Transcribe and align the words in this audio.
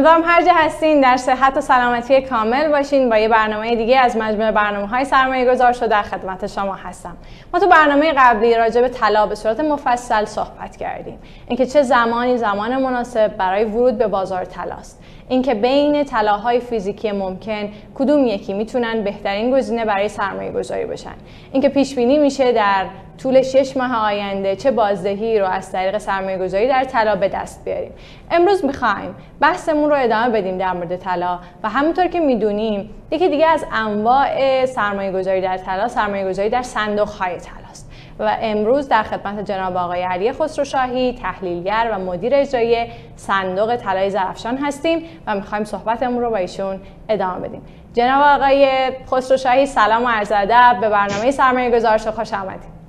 امیدوارم 0.00 0.22
هر 0.24 0.44
جا 0.44 0.52
هستین 0.54 1.00
در 1.00 1.16
صحت 1.16 1.56
و 1.56 1.60
سلامتی 1.60 2.22
کامل 2.22 2.68
باشین. 2.68 3.08
با 3.08 3.18
یه 3.18 3.28
برنامه 3.28 3.76
دیگه 3.76 3.98
از 3.98 4.16
مجموعه 4.16 4.52
برنامه 4.52 4.86
های 4.86 5.04
سرمایه 5.04 5.50
گذار 5.52 5.72
شده 5.72 5.86
در 5.86 6.02
خدمت 6.02 6.46
شما 6.46 6.74
هستم. 6.74 7.16
ما 7.52 7.60
تو 7.60 7.68
برنامه 7.68 8.12
قبلی 8.16 8.54
راجع 8.54 8.80
به 8.80 8.88
طلا 8.88 9.26
به 9.26 9.34
صورت 9.34 9.60
مفصل 9.60 10.24
صحبت 10.24 10.76
کردیم. 10.76 11.18
اینکه 11.46 11.66
چه 11.66 11.82
زمانی 11.82 12.38
زمان 12.38 12.82
مناسب 12.82 13.36
برای 13.36 13.64
ورود 13.64 13.98
به 13.98 14.06
بازار 14.06 14.44
طلاست. 14.44 15.02
اینکه 15.30 15.54
بین 15.54 16.04
طلاهای 16.04 16.60
فیزیکی 16.60 17.12
ممکن 17.12 17.68
کدوم 17.94 18.26
یکی 18.26 18.52
می‌تونن 18.52 19.04
بهترین 19.04 19.50
گزینه 19.50 19.84
برای 19.84 20.08
سرمایه 20.08 20.52
گذاری 20.52 20.84
باشن 20.84 21.14
اینکه 21.52 21.68
پیش 21.68 21.94
بینی 21.94 22.18
میشه 22.18 22.52
در 22.52 22.86
طول 23.22 23.42
شش 23.42 23.76
ماه 23.76 23.96
آینده 23.96 24.56
چه 24.56 24.70
بازدهی 24.70 25.38
رو 25.38 25.46
از 25.46 25.72
طریق 25.72 25.98
سرمایه 25.98 26.38
گذاری 26.38 26.68
در 26.68 26.84
طلا 26.84 27.16
به 27.16 27.28
دست 27.28 27.64
بیاریم. 27.64 27.92
امروز 28.30 28.64
می‌خوایم 28.64 29.14
بحثمون 29.40 29.90
رو 29.90 29.96
ادامه 29.98 30.28
بدیم 30.40 30.58
در 30.58 30.72
مورد 30.72 30.96
طلا 30.96 31.38
و 31.62 31.68
همونطور 31.68 32.06
که 32.06 32.20
می‌دونیم 32.20 32.90
یکی 33.10 33.28
دیگه 33.28 33.46
از 33.46 33.64
انواع 33.72 34.66
سرمایه 34.66 35.12
گذاری 35.12 35.40
در 35.40 35.56
طلا 35.56 35.88
سرمایه 35.88 36.28
گذاری 36.28 36.48
در 36.48 36.62
صندوق 36.62 37.08
های 37.08 37.32
طلاست. 37.32 37.89
و 38.20 38.36
امروز 38.40 38.88
در 38.88 39.02
خدمت 39.02 39.44
جناب 39.44 39.76
آقای 39.76 40.02
علی 40.02 40.32
خسروشاهی 40.32 41.18
تحلیلگر 41.22 41.90
و 41.92 41.98
مدیر 41.98 42.34
اجرایی 42.34 42.76
صندوق 43.16 43.76
طلای 43.76 44.10
زرفشان 44.10 44.56
هستیم 44.56 45.02
و 45.26 45.34
می‌خوایم 45.34 45.64
صحبتمون 45.64 46.22
رو 46.22 46.30
با 46.30 46.36
ایشون 46.36 46.80
ادامه 47.08 47.48
بدیم. 47.48 47.62
جناب 47.94 48.40
آقای 48.40 48.90
خسروشاهی 49.10 49.66
سلام 49.66 50.04
و 50.04 50.08
عرض 50.08 50.32
ادب. 50.32 50.76
به 50.80 50.88
برنامه 50.88 51.30
سرمایه 51.30 51.70
گذارش 51.70 52.06
خوش 52.06 52.34
آمدید. 52.34 52.80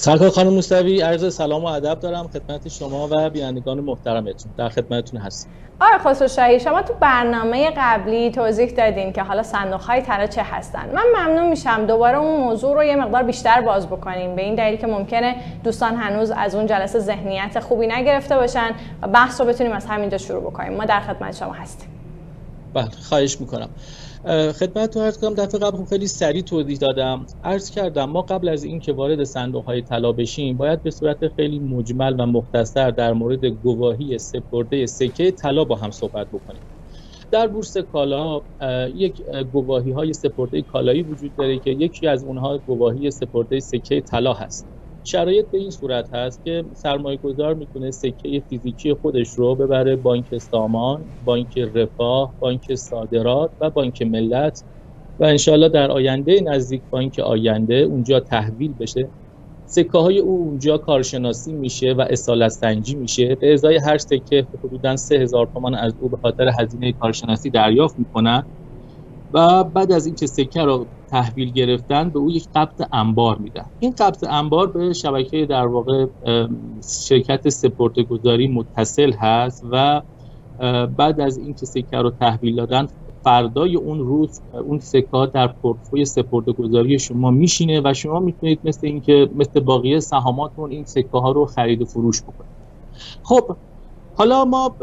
سرکار 0.00 0.30
خانم 0.30 0.50
موسوی 0.50 1.00
عرض 1.00 1.34
سلام 1.34 1.64
و 1.64 1.66
ادب 1.66 2.00
دارم 2.00 2.28
خدمت 2.28 2.68
شما 2.68 3.08
و 3.10 3.30
بینندگان 3.30 3.80
محترمتون. 3.80 4.52
در 4.56 4.68
خدمتتون 4.68 5.20
هستم 5.20 5.50
آقای 5.80 5.98
خسروشاهی 5.98 6.60
شما 6.60 6.82
تو 6.82 6.94
برنامه 7.00 7.70
قبلی 7.76 8.30
توضیح 8.30 8.70
دادین 8.70 9.12
که 9.12 9.22
حالا 9.22 9.42
صندوق 9.42 9.80
های 9.80 10.02
طلا 10.02 10.26
چه 10.26 10.42
هستن. 10.42 10.90
من 10.94 11.02
ممنون 11.16 11.48
میشم 11.48 11.86
دوباره 11.86 12.18
اون 12.18 12.40
موضوع 12.40 12.74
رو 12.74 12.84
یه 12.84 12.96
مقدار 12.96 13.22
بیشتر 13.22 13.60
باز 13.60 13.86
بکنیم. 13.86 14.36
به 14.36 14.42
این 14.42 14.54
دلیل 14.54 14.76
که 14.76 14.86
ممکنه 14.86 15.36
دوستان 15.64 15.96
هنوز 15.96 16.30
از 16.30 16.54
اون 16.54 16.66
جلسه 16.66 16.98
ذهنیت 16.98 17.60
خوبی 17.60 17.86
نگرفته 17.86 18.36
باشن 18.36 18.70
و 19.02 19.08
بحث 19.08 19.40
رو 19.40 19.46
بتونیم 19.46 19.72
از 19.72 19.86
همینجا 19.86 20.18
شروع 20.18 20.40
بکنیم. 20.40 20.72
ما 20.72 20.84
در 20.84 21.00
خدمت 21.00 21.36
شما 21.36 21.52
هستیم. 21.52 21.88
بله 22.74 22.90
خواهش 23.08 23.40
می‌کنم. 23.40 23.68
خدمت 24.28 24.90
تو 24.90 25.00
عرض 25.00 25.18
کنم 25.18 25.34
دفعه 25.34 25.60
قبل 25.60 25.84
خیلی 25.84 26.06
سریع 26.06 26.42
توضیح 26.42 26.78
دادم. 26.78 27.26
عرض 27.42 27.70
کردم 27.70 28.04
ما 28.04 28.22
قبل 28.22 28.48
از 28.48 28.64
اینکه 28.64 28.92
وارد 28.92 29.24
صندوق 29.24 29.64
های 29.64 29.82
طلا 29.82 30.12
بشیم 30.12 30.56
باید 30.56 30.82
به 30.82 30.90
صورت 30.90 31.28
خیلی 31.36 31.58
مجمل 31.58 32.20
و 32.20 32.26
مختصر 32.26 32.90
در 32.90 33.12
مورد 33.12 33.44
گواهی 33.44 34.18
سپرده 34.18 34.86
سکه 34.86 35.30
طلا 35.30 35.64
با 35.64 35.76
هم 35.76 35.90
صحبت 35.90 36.28
بکنیم. 36.32 36.62
در 37.30 37.48
بورس 37.48 37.76
کالا 37.76 38.40
یک 38.94 39.22
گواهی 39.52 39.90
های 39.90 40.12
سپرده 40.12 40.62
کالایی 40.62 41.02
وجود 41.02 41.34
داره 41.34 41.58
که 41.58 41.70
یکی 41.70 42.06
از 42.06 42.24
اونها 42.24 42.58
گواهی 42.58 43.10
سپرده 43.10 43.60
سکه 43.60 44.00
طلا 44.00 44.32
هست. 44.32 44.77
شرایط 45.10 45.50
به 45.50 45.58
این 45.58 45.70
صورت 45.70 46.14
هست 46.14 46.42
که 46.44 46.64
سرمایه 46.76 47.16
گذار 47.18 47.54
می‌تونه 47.54 47.90
سکه 47.90 48.44
فیزیکی 48.48 48.94
خودش 48.94 49.30
رو 49.30 49.54
ببره 49.56 49.96
بانک 49.96 50.38
سامان، 50.38 51.12
بانک 51.20 51.58
رفاه، 51.58 52.34
بانک 52.38 52.74
صادرات 52.74 53.52
و 53.60 53.70
بانک 53.70 54.02
ملت 54.02 54.64
و 55.18 55.24
انشالله 55.24 55.68
در 55.68 55.90
آینده 55.90 56.40
نزدیک 56.40 56.84
بانک 56.90 57.18
آینده 57.18 57.74
اونجا 57.74 58.20
تحویل 58.20 58.74
بشه. 58.74 59.12
سکه 59.66 59.98
های 59.98 60.18
او 60.18 60.30
اونجا 60.40 60.78
کارشناسی 60.78 61.54
میشه 61.54 61.92
و 61.92 62.06
اصالت 62.10 62.48
سنجی 62.50 62.96
میشه. 62.96 63.34
به 63.34 63.52
ازای 63.52 63.76
هر 63.76 63.98
سکه 63.98 64.48
حدودا 64.64 64.96
3000 64.96 65.46
تومان 65.54 65.74
از 65.74 65.94
او 66.00 66.08
به 66.08 66.16
خاطر 66.16 66.50
هزینه 66.60 66.92
کارشناسی 66.92 67.50
دریافت 67.50 67.98
می‌کنن. 67.98 68.44
و 69.32 69.64
بعد 69.64 69.92
از 69.92 70.06
اینکه 70.06 70.26
سکه 70.26 70.62
رو 70.62 70.86
تحویل 71.08 71.52
گرفتن 71.52 72.10
به 72.10 72.18
او 72.18 72.30
یک 72.30 72.48
قبض 72.54 72.82
انبار 72.92 73.38
میدن. 73.38 73.66
این 73.78 73.94
قبض 73.98 74.24
انبار 74.24 74.66
به 74.66 74.92
شبکه 74.92 75.46
در 75.46 75.66
واقع 75.66 76.06
شرکت 76.88 77.48
سپرده 77.48 78.02
گذاری 78.02 78.48
متصل 78.48 79.12
هست 79.12 79.64
و 79.70 80.02
بعد 80.86 81.20
از 81.20 81.38
اینکه 81.38 81.66
سکه 81.66 81.96
رو 81.96 82.10
تحویل 82.10 82.56
دادن 82.56 82.88
فردای 83.24 83.76
اون 83.76 83.98
روز 83.98 84.40
اون 84.64 84.78
سکه 84.78 85.30
در 85.34 85.46
پورتفوی 85.46 86.04
سپرده 86.04 86.52
گذاری 86.52 86.98
شما 86.98 87.30
میشینه 87.30 87.80
و 87.84 87.94
شما 87.94 88.20
می‌تونید 88.20 88.60
مثل 88.64 88.86
اینکه 88.86 89.30
مثل 89.34 89.60
باقی 89.60 90.00
سهاماتون 90.00 90.70
این 90.70 90.84
سکه 90.84 91.18
ها 91.18 91.32
رو 91.32 91.46
خرید 91.46 91.82
و 91.82 91.84
فروش 91.84 92.22
بکنید. 92.22 92.50
خب 93.22 93.56
حالا 94.18 94.44
ما 94.44 94.76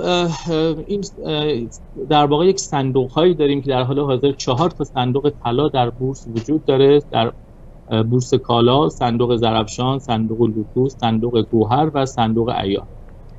این 0.87 1.03
در 2.09 2.25
واقع 2.25 2.45
یک 2.45 2.59
صندوق 2.59 3.11
هایی 3.11 3.33
داریم 3.33 3.61
که 3.61 3.69
در 3.69 3.83
حال 3.83 3.99
حاضر 3.99 4.31
چهار 4.31 4.69
تا 4.69 4.83
صندوق 4.83 5.33
طلا 5.43 5.67
در 5.69 5.89
بورس 5.89 6.27
وجود 6.27 6.65
داره 6.65 7.01
در 7.11 7.33
بورس 8.03 8.33
کالا 8.33 8.89
صندوق 8.89 9.35
زرفشان 9.35 9.99
صندوق 9.99 10.41
لوکوس 10.41 10.95
صندوق 10.97 11.41
گوهر 11.41 11.91
و 11.93 12.05
صندوق 12.05 12.49
ایار 12.49 12.87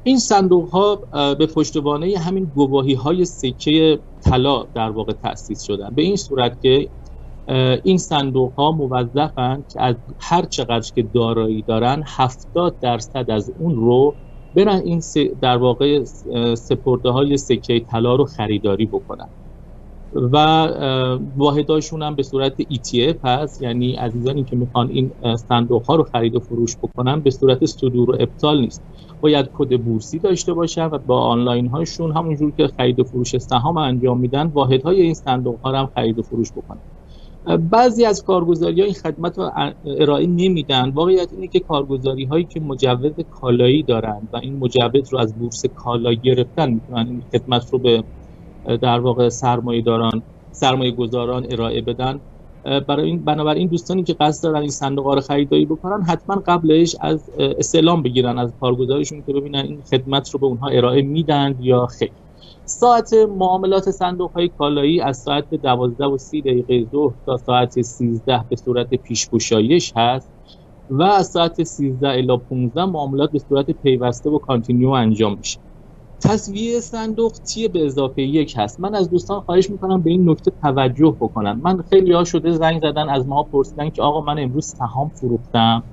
این 0.02 0.18
صندوق 0.18 0.68
ها 0.68 0.96
به 1.34 1.46
پشتوانه 1.46 2.18
همین 2.18 2.44
گواهی 2.44 2.94
های 2.94 3.24
سکه 3.24 3.98
طلا 4.20 4.62
در 4.74 4.90
واقع 4.90 5.12
تأسیس 5.12 5.62
شدن. 5.62 5.90
به 5.94 6.02
این 6.02 6.16
صورت 6.16 6.60
که 6.62 6.90
این 7.84 7.98
صندوق 7.98 8.52
ها 8.52 8.72
موظفن 8.72 9.64
که 9.72 9.82
از 9.82 9.94
هر 10.18 10.42
چقدر 10.42 10.92
که 10.94 11.02
دارایی 11.02 11.62
دارن 11.62 12.02
70 12.06 12.78
درصد 12.80 13.30
از 13.30 13.52
اون 13.58 13.74
رو 13.74 14.16
برن 14.56 14.82
این 14.84 15.02
در 15.42 15.56
واقع 15.56 16.04
سپرده 16.54 17.10
های 17.10 17.36
سکه 17.36 17.80
طلا 17.80 18.16
رو 18.16 18.24
خریداری 18.24 18.86
بکنن. 18.86 19.28
و 20.12 20.36
واحداشون 21.36 22.02
هم 22.02 22.16
به 22.16 22.22
صورت 22.22 22.54
ETF 22.62 23.18
هست. 23.24 23.62
یعنی 23.62 23.94
عزیزانی 23.96 24.44
که 24.44 24.56
می‌خوان 24.56 24.90
این 24.90 25.12
صندوق 25.48 25.86
ها 25.86 25.96
رو 25.96 26.04
خرید 26.04 26.34
و 26.36 26.40
فروش 26.40 26.76
بکنن 26.82 27.20
به 27.20 27.30
صورت 27.30 27.64
صدور 27.66 28.10
و 28.10 28.16
ابطال 28.20 28.60
نیست. 28.60 28.82
باید 29.20 29.50
کد 29.52 29.78
بورسی 29.82 30.18
داشته 30.20 30.54
باشن 30.54 30.86
و 30.86 30.98
با 30.98 31.20
آنلاین 31.20 31.66
هاشون 31.68 32.16
همونجور 32.16 32.52
که 32.52 32.68
خرید 32.78 33.00
و 33.00 33.04
فروش 33.04 33.38
سهام 33.38 33.76
انجام 33.76 34.20
میدن 34.20 34.46
واحد 34.46 34.82
های 34.82 35.02
این 35.02 35.14
صندوق 35.14 35.60
ها 35.64 35.70
رو 35.70 35.76
هم 35.78 35.86
خرید 35.96 36.18
و 36.18 36.22
فروش 36.22 36.52
بکنن. 36.52 36.82
بعضی 37.46 38.04
از 38.04 38.24
کارگزاری 38.24 38.82
این 38.82 38.94
خدمت 38.94 39.38
رو 39.38 39.50
ارائه 39.84 40.26
نمیدن. 40.26 40.90
واقعیت 40.90 41.32
اینه 41.32 41.48
که 41.48 41.60
کارگزاری 41.60 42.24
هایی 42.24 42.44
که 42.44 42.60
مجوز 42.60 43.12
کالایی 43.30 43.82
دارن 43.82 44.28
و 44.32 44.36
این 44.36 44.58
مجوز 44.58 45.12
رو 45.12 45.18
از 45.18 45.38
بورس 45.38 45.66
کالا 45.74 46.12
گرفتن 46.12 46.70
می‌تونن 46.70 47.06
این 47.08 47.22
خدمت 47.32 47.72
رو 47.72 47.78
به 47.78 48.04
در 48.82 49.00
واقع 49.00 49.28
سرمایه 49.28 49.82
داران 49.82 50.22
سرمایه 50.50 50.90
گذاران 50.90 51.46
ارائه 51.50 51.82
بدن. 51.82 52.20
برای 52.88 53.06
این 53.06 53.24
بنابراین 53.24 53.68
دوستانی 53.68 54.02
که 54.02 54.14
قصد 54.20 54.42
دارن 54.42 54.60
این 54.60 54.70
صندوق 54.70 55.06
رو 55.06 55.20
خریداری 55.20 55.66
بکنن 55.66 56.02
حتما 56.02 56.42
قبلش 56.46 56.96
از 57.00 57.30
استعلام 57.38 58.02
بگیرن 58.02 58.38
از 58.38 58.54
کارگزارشون 58.60 59.22
که 59.22 59.32
ببینن 59.32 59.58
این 59.58 59.82
خدمت 59.90 60.30
رو 60.30 60.40
به 60.40 60.46
اونها 60.46 60.68
ارائه 60.68 61.02
میدن 61.02 61.56
یا 61.58 61.86
خیر. 61.86 62.12
ساعت 62.68 63.12
معاملات 63.14 63.90
صندوق 63.90 64.32
های 64.32 64.48
کالایی 64.48 65.00
از 65.00 65.18
ساعت 65.18 65.54
12 65.54 66.04
و 66.04 66.18
30 66.18 66.42
دقیقه 66.42 66.84
ظهر 66.90 67.14
تا 67.26 67.36
ساعت 67.36 67.82
13 67.82 68.44
به 68.50 68.56
صورت 68.56 68.94
پیشگشایش 68.94 69.92
هست 69.96 70.30
و 70.88 71.02
از 71.02 71.26
ساعت 71.26 71.62
13 71.62 72.08
الی 72.08 72.38
15 72.50 72.84
معاملات 72.84 73.30
به 73.32 73.38
صورت 73.38 73.70
پیوسته 73.70 74.30
و 74.30 74.38
کانتینیو 74.38 74.88
انجام 74.90 75.38
میشه. 75.38 75.60
تصویه 76.22 76.80
صندوق 76.80 77.32
تی 77.38 77.68
به 77.68 77.86
اضافه 77.86 78.22
یک 78.22 78.54
هست؟ 78.56 78.80
من 78.80 78.94
از 78.94 79.10
دوستان 79.10 79.40
خواهش 79.40 79.70
می‌کنم 79.70 80.02
به 80.02 80.10
این 80.10 80.30
نکته 80.30 80.50
توجه 80.50 81.16
بکنن. 81.20 81.60
من 81.62 81.82
خیلی 81.90 82.12
ها 82.12 82.24
شده 82.24 82.52
زنگ 82.52 82.80
زدن 82.80 83.08
از 83.08 83.28
ما 83.28 83.42
پرسیدن 83.42 83.90
که 83.90 84.02
آقا 84.02 84.20
من 84.20 84.38
امروز 84.38 84.66
سهام 84.78 85.08
فروختم 85.10 85.84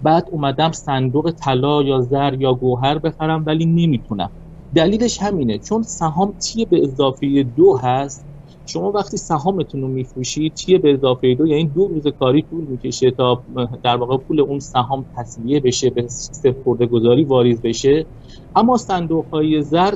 بعد 0.00 0.28
اومدم 0.32 0.72
صندوق 0.72 1.30
طلا 1.30 1.82
یا 1.82 2.00
زر 2.00 2.34
یا 2.40 2.54
گوهر 2.54 2.98
بخرم 2.98 3.44
ولی 3.46 3.66
نمی‌تونم. 3.66 4.32
دلیلش 4.74 5.22
همینه. 5.22 5.58
چون 5.58 5.82
سهام 5.82 6.32
تی 6.32 6.64
به 6.64 6.82
اضافه 6.82 7.42
دو 7.42 7.76
هست؟ 7.76 8.26
شما 8.66 8.90
وقتی 8.92 9.16
سهامتون 9.16 9.80
رو 9.80 9.88
میفروشید 9.88 10.54
تی 10.54 10.78
به 10.78 10.92
اضافه 10.92 11.34
دو؟ 11.34 11.46
یعنی 11.46 11.64
دو 11.64 11.88
روز 11.88 12.06
کاری 12.06 12.42
طول 12.42 12.64
می‌کشه 12.64 13.10
تا 13.10 13.44
در 13.82 13.96
واقع 13.96 14.16
پول 14.16 14.40
اون 14.40 14.58
سهام 14.58 15.06
تصویه 15.16 15.60
بشه 15.60 15.90
به 15.90 16.08
سپرده 16.08 16.86
گذاری 16.86 17.24
واریز 17.24 17.62
بشه. 17.62 18.06
اما 18.54 18.76
صندوق 18.76 19.26
های 19.32 19.62
زر 19.62 19.94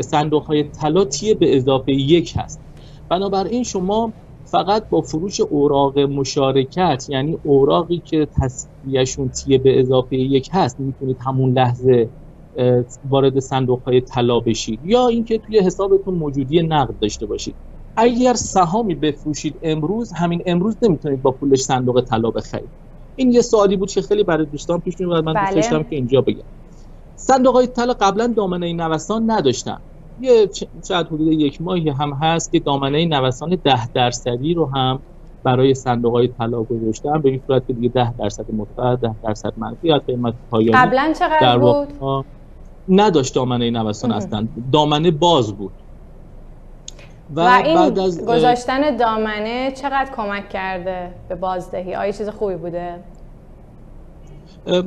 صندوق 0.00 0.42
های 0.42 0.62
طلا 0.62 1.04
تی 1.04 1.34
به 1.34 1.56
اضافه 1.56 1.92
یک 1.92 2.32
هست. 2.36 2.60
بنابراین 3.08 3.62
شما 3.62 4.12
فقط 4.44 4.88
با 4.88 5.00
فروش 5.00 5.40
اوراق 5.40 5.98
مشارکت 5.98 7.06
یعنی 7.08 7.38
اوراقی 7.42 7.98
که 7.98 8.28
تصویهشون 8.40 9.28
تی 9.28 9.58
به 9.58 9.80
اضافه 9.80 10.16
یک 10.16 10.48
هست 10.52 10.80
می‌تونید 10.80 11.16
همون 11.26 11.52
لحظه 11.52 12.10
وارد 13.04 13.38
صندوق 13.38 13.82
های 13.82 14.00
طلا 14.00 14.40
بشید 14.40 14.80
یا 14.84 15.08
اینکه 15.08 15.38
توی 15.38 15.58
حسابتون 15.58 16.14
موجودی 16.14 16.62
نقد 16.62 16.98
داشته 16.98 17.26
باشید. 17.26 17.56
اگر 17.96 18.34
سهامی 18.34 18.94
بفروشید 18.94 19.58
امروز 19.62 20.12
همین 20.12 20.42
امروز 20.46 20.76
نمی‌تونید 20.82 21.22
با 21.22 21.30
پولش 21.30 21.60
صندوق 21.60 22.00
طلا 22.00 22.30
بخرید. 22.30 22.70
این 23.14 23.32
یه 23.32 23.42
سوالی 23.42 23.76
بود 23.76 23.90
که 23.90 24.02
خیلی 24.02 24.24
برای 24.24 24.46
دوستان 24.46 24.80
پیش 24.80 25.00
میاد 25.00 25.24
من 25.24 25.32
بله. 25.32 25.54
داشتم 25.54 25.82
که 25.82 25.96
اینجا 25.96 26.20
بگم. 26.20 26.42
صندوق 27.16 27.54
های 27.54 27.66
طلا 27.66 27.92
قبلا 27.92 28.34
دامنه 28.36 28.72
نوسان 28.72 29.30
نداشتن. 29.30 29.78
یه 30.20 30.50
شاید 30.88 31.06
حدود 31.06 31.32
یک 31.32 31.60
ماهی 31.60 31.88
هم 31.88 32.12
هست 32.12 32.52
که 32.52 32.60
دامنه 32.60 33.04
نوسان 33.04 33.58
ده 33.64 33.92
درصدی 33.92 34.54
رو 34.54 34.66
هم 34.66 35.02
برای 35.42 35.74
صندوق 35.74 36.12
های 36.12 36.28
طلا 36.28 36.62
گذاشتن 36.62 37.22
به 37.22 37.28
این 37.28 37.42
صورت 37.46 37.66
که 37.66 37.72
دیگه 37.72 37.88
ده 37.88 38.12
درصد 38.12 38.46
مثبت 38.52 39.00
ده 39.00 39.16
درصد 39.22 39.52
منفی 39.56 39.88
یا 39.88 39.98
قیمت 39.98 40.34
پایانی 40.50 40.72
قبلا 40.72 41.12
چقدر 41.18 41.58
بود؟ 41.58 41.88
نداشت 42.88 43.34
دامنه 43.34 43.70
نوسان 43.70 44.10
هستن 44.12 44.48
دامنه 44.72 45.10
باز 45.10 45.52
بود. 45.52 45.72
و, 47.34 47.40
و 47.40 47.62
این 47.64 47.74
بعد 47.74 47.98
از 47.98 48.24
گذاشتن 48.24 48.96
دامنه 48.96 49.72
چقدر 49.72 50.10
کمک 50.16 50.48
کرده 50.48 51.14
به 51.28 51.34
بازدهی؟ 51.34 51.94
آیا 51.94 52.12
چیز 52.12 52.28
خوبی 52.28 52.54
بوده؟ 52.54 53.04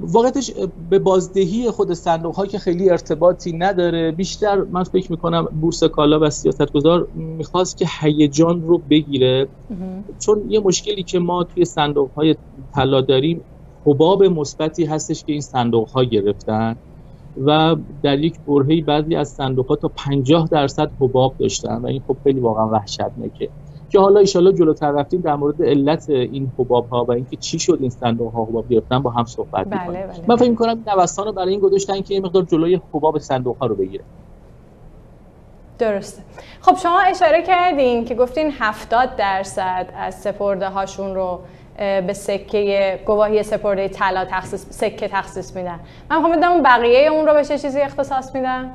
واقعتش 0.01 0.51
به 0.90 1.00
بازدهی 1.00 1.72
خود 1.72 1.94
صندوق 1.94 2.36
ها 2.36 2.45
که 2.45 2.60
خیلی 2.60 2.90
ارتباطی 2.90 3.54
نداره 3.57 4.12
بیشتر 4.12 4.56
من 4.56 4.84
فکر 4.84 5.12
می‌کنم 5.12 5.46
بورس 5.46 5.84
کالا 5.84 6.19
و 6.19 6.30
سیاستگزار 6.30 7.07
می‌خواست 7.13 7.78
که 7.78 7.88
هیجان 8.01 8.62
رو 8.62 8.78
بگیره. 8.78 9.50
چون 10.19 10.44
یه 10.50 10.60
مشکلی 10.60 11.04
که 11.04 11.19
ما 11.19 11.44
توی 11.44 11.66
صندوق 11.66 12.12
های 12.13 12.36
طلا 12.75 13.01
داریم 13.01 13.42
حباب 13.86 14.24
مثبتی 14.24 14.86
هستش 14.86 15.24
که 15.24 15.31
این 15.31 15.42
صندوق 15.42 15.89
ها 15.89 16.04
گرفتن. 16.04 16.75
و 17.38 17.76
در 18.04 18.20
یک 18.20 18.40
برهه‌ای 18.48 18.82
بعضی 18.82 19.16
از 19.16 19.30
صندوق 19.30 19.68
ها 19.70 19.76
تا 19.76 19.88
50 19.88 20.48
درصد 20.52 20.92
حباب 21.00 21.36
داشتن 21.40 21.76
و 21.78 21.86
این 21.86 22.04
خب 22.08 22.18
خیلی 22.24 22.40
واقعا 22.40 22.68
وحشتناکه. 22.70 23.50
که 23.90 24.00
حالا 24.00 24.20
ایشالا 24.20 24.52
جلوتر 24.52 24.92
رفتیم 24.92 25.22
در 25.22 25.36
مورد 25.36 25.64
علت 25.64 26.10
این 26.10 26.52
حباب 26.58 26.90
ها 26.90 27.06
و 27.06 27.12
اینکه 27.12 27.38
چی 27.38 27.60
شد 27.60 27.78
این 27.82 27.90
صندوق 27.90 28.34
ها 28.34 28.46
حباب 28.46 28.68
گرفتن 28.70 29.00
با 29.00 29.12
هم 29.12 29.26
صحبت 29.26 29.68
بله 29.70 30.08
بله. 30.08 30.26
من 30.28 30.36
فکر 30.36 30.50
می‌کنم 30.50 30.84
نوسان 30.88 31.26
رو 31.26 31.34
برای 31.34 31.52
این 31.52 31.60
گذاشتن 31.60 32.02
که 32.02 32.14
یه 32.14 32.20
مقدار 32.20 32.44
جلوی 32.44 32.82
حباب 32.94 33.20
صندوق 33.20 33.58
ها 33.58 33.66
رو 33.68 33.76
بگیره 33.76 34.06
درسته. 35.84 36.22
خب 36.62 36.78
شما 36.84 37.00
اشاره 37.02 37.42
کردین 37.42 38.06
که 38.06 38.16
گفتین 38.16 38.52
70 38.60 39.16
درصد 39.16 39.88
از 39.98 40.16
سپرده 40.16 40.70
هاشون 40.70 41.16
رو 41.16 41.40
به 41.78 42.14
سکه 42.14 43.00
گواهی 43.06 43.44
سپرده 43.44 43.88
طلا 43.88 44.26
تخصیص 44.26 44.66
سکه 44.70 45.08
تخصیص 45.08 45.56
میدن. 45.56 45.80
من 46.10 46.18
می‌خوام 46.18 46.38
بدونم 46.38 46.64
بقیه 46.64 47.08
اون 47.08 47.28
رو 47.28 47.34
به 47.34 47.46
چه 47.46 47.58
چیزی 47.58 47.82
اختصاص 47.82 48.36
میدن؟ 48.36 48.72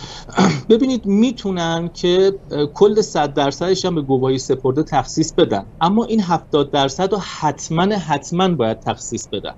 ببینید 0.70 1.06
می‌تونن 1.06 1.90
که 1.94 2.32
کل 2.74 3.00
100 3.00 3.34
درصدش 3.34 3.84
هم 3.84 3.94
به 3.94 4.02
گواهی 4.02 4.38
سپرده 4.38 4.82
تخصیص 4.82 5.32
بدن. 5.32 5.64
اما 5.80 6.04
این 6.04 6.20
70 6.20 6.70
درصد 6.70 7.12
رو 7.12 7.18
حتما 7.40 7.82
حتما 7.82 8.48
باید 8.48 8.80
تخصیص 8.80 9.28
بدن. 9.28 9.54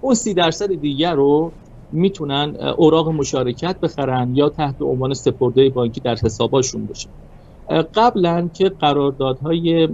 اون 0.00 0.14
30 0.14 0.34
درصد 0.34 0.74
دیگر 0.74 1.14
رو 1.14 1.52
می‌تونن 1.90 2.56
اوراق 2.78 3.08
مشارکت 3.08 3.80
بخرن 3.82 4.34
یا 4.34 4.48
تحت 4.48 4.82
عنوان 4.82 5.14
سپرده 5.14 5.70
بانکی 5.70 6.00
در 6.00 6.16
حساباشون 6.24 6.86
باشه. 6.86 7.10
قبلا 7.94 8.50
که 8.54 8.68
قراردادهای 8.68 9.88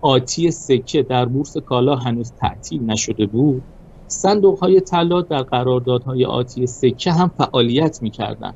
آتی 0.00 0.50
سکه 0.50 1.02
در 1.02 1.24
بورس 1.26 1.56
کالا 1.56 1.96
هنوز 1.96 2.32
تعطیل 2.36 2.90
نشده 2.90 3.26
بود 3.26 3.64
صندوق 4.06 4.58
های 4.58 4.80
طلا 4.80 5.22
در 5.22 5.42
قراردادهای 5.42 6.24
آتی 6.24 6.66
سکه 6.66 7.12
هم 7.12 7.28
فعالیت 7.28 8.02
می‌کردن. 8.02 8.52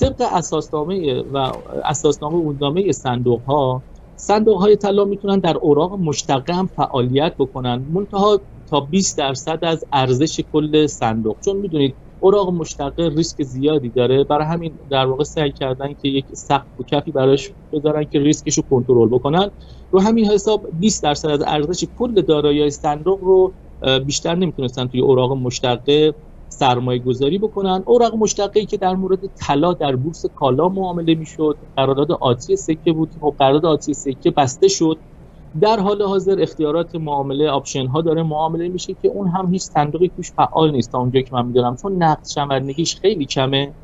طبق 0.00 0.22
اساسنامه 0.32 1.22
و 1.22 1.36
اساسنامه 1.84 2.34
اوننامه 2.36 2.92
صندوق 2.92 3.42
ها 3.44 3.84
صندوق 4.16 4.58
های 4.60 4.76
طلا 4.76 5.04
می‌تونن 5.04 5.38
در 5.38 5.56
اوراق 5.56 5.92
مشتقه 6.00 6.54
هم 6.54 6.66
فعالیت 6.66 7.34
بکنن 7.38 7.86
منتها 7.90 8.40
تا 8.66 8.80
20 8.80 9.18
درصد 9.18 9.58
از 9.62 9.84
ارزش 9.92 10.40
کل 10.52 10.86
صندوق. 10.86 11.38
چون 11.44 11.56
می‌دونید 11.56 11.96
اوراق 12.18 12.50
مشتقه 12.52 13.08
ریسک 13.16 13.42
زیادی 13.42 13.90
داره. 13.90 14.24
برای 14.24 14.46
همین 14.46 14.78
در 14.90 15.06
واقع 15.06 15.24
سعی 15.24 15.52
کردن 15.52 15.94
که 15.94 16.08
یک 16.08 16.26
سقف 16.34 16.80
و 16.80 16.82
کفی 16.84 17.12
براش 17.12 17.48
بذارن 17.72 18.04
که 18.04 18.18
ریسکش 18.20 18.56
رو 18.56 18.62
کنترل 18.70 19.08
بکنن. 19.08 19.50
رو 19.90 20.00
همین 20.00 20.24
حساب 20.26 20.66
20 20.72 21.02
درصد 21.02 21.28
از 21.28 21.42
ارزش 21.46 21.84
کل 21.94 22.22
دارایی 22.22 22.70
صندوق 22.70 23.20
رو 23.24 23.54
بیشتر 24.06 24.34
نمی‌تونستن 24.34 24.86
توی 24.86 25.00
اوراق 25.00 25.32
مشتقه 25.32 26.14
سرمایه 26.48 26.98
گذاری 27.00 27.38
بکنن. 27.38 27.82
اوراق 27.86 28.14
مشتقه 28.14 28.66
که 28.66 28.76
در 28.76 28.94
مورد 28.94 29.20
طلا 29.26 29.72
در 29.74 29.96
بورس 29.96 30.24
کالا 30.34 30.68
معامله 30.68 31.14
می‌شد. 31.14 31.58
قرارداد 31.76 32.12
آتی 32.12 32.56
سکه 32.56 32.92
بود. 32.92 33.12
خب 33.20 33.36
قرارداد 33.38 33.66
آتی 33.66 33.94
سکه 33.94 34.30
بسته 34.30 34.68
شد. 34.68 35.00
در 35.60 35.80
حال 35.80 36.02
حاضر 36.02 36.36
اختیارات 36.40 36.94
معامله 36.94 37.48
option 37.50 37.86
ها 37.86 38.00
داره 38.00 38.22
معامله 38.22 38.68
میشه 38.68 38.94
که 38.94 39.08
اون 39.08 39.28
هم 39.28 39.52
هیچ 39.52 39.62
صندوقی 39.62 40.08
توش 40.08 40.32
فعال 40.32 40.70
نیست 40.70 40.92
تا 40.92 40.98
اونجایی 40.98 41.24
که 41.24 41.34
من 41.34 41.46
می‌دونم. 41.46 41.76
چون 41.76 42.02
نقدشوندگیش 42.02 42.96
خیلی 42.96 43.26
کمه. 43.26 43.74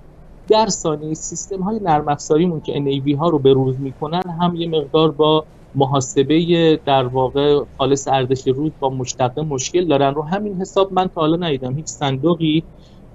در 0.48 0.66
ثانیه 0.68 1.14
سیستم 1.14 1.62
های 1.62 1.80
نرم 1.82 2.08
افزاریمون 2.08 2.60
که 2.60 2.72
NAV 2.72 3.18
ها 3.18 3.28
رو 3.28 3.38
به 3.38 3.52
روز 3.52 3.80
می‌کنن 3.80 4.22
هم 4.40 4.54
یه 4.54 4.68
مقدار 4.68 5.12
با 5.12 5.46
محاسبه 5.74 6.80
در 6.84 7.06
واقع 7.06 7.60
خالص 7.76 8.08
ارزش 8.08 8.46
روز 8.46 8.72
با 8.78 8.90
مشتقه 8.90 9.42
مشکل 9.42 9.86
دارن. 9.88 10.14
رو 10.14 10.22
همین 10.22 10.60
حساب 10.60 10.92
من 10.92 11.06
تا 11.08 11.20
حالا 11.20 11.36
ندیدم. 11.36 11.76
هیچ 11.76 11.86
صندوقی 11.86 12.64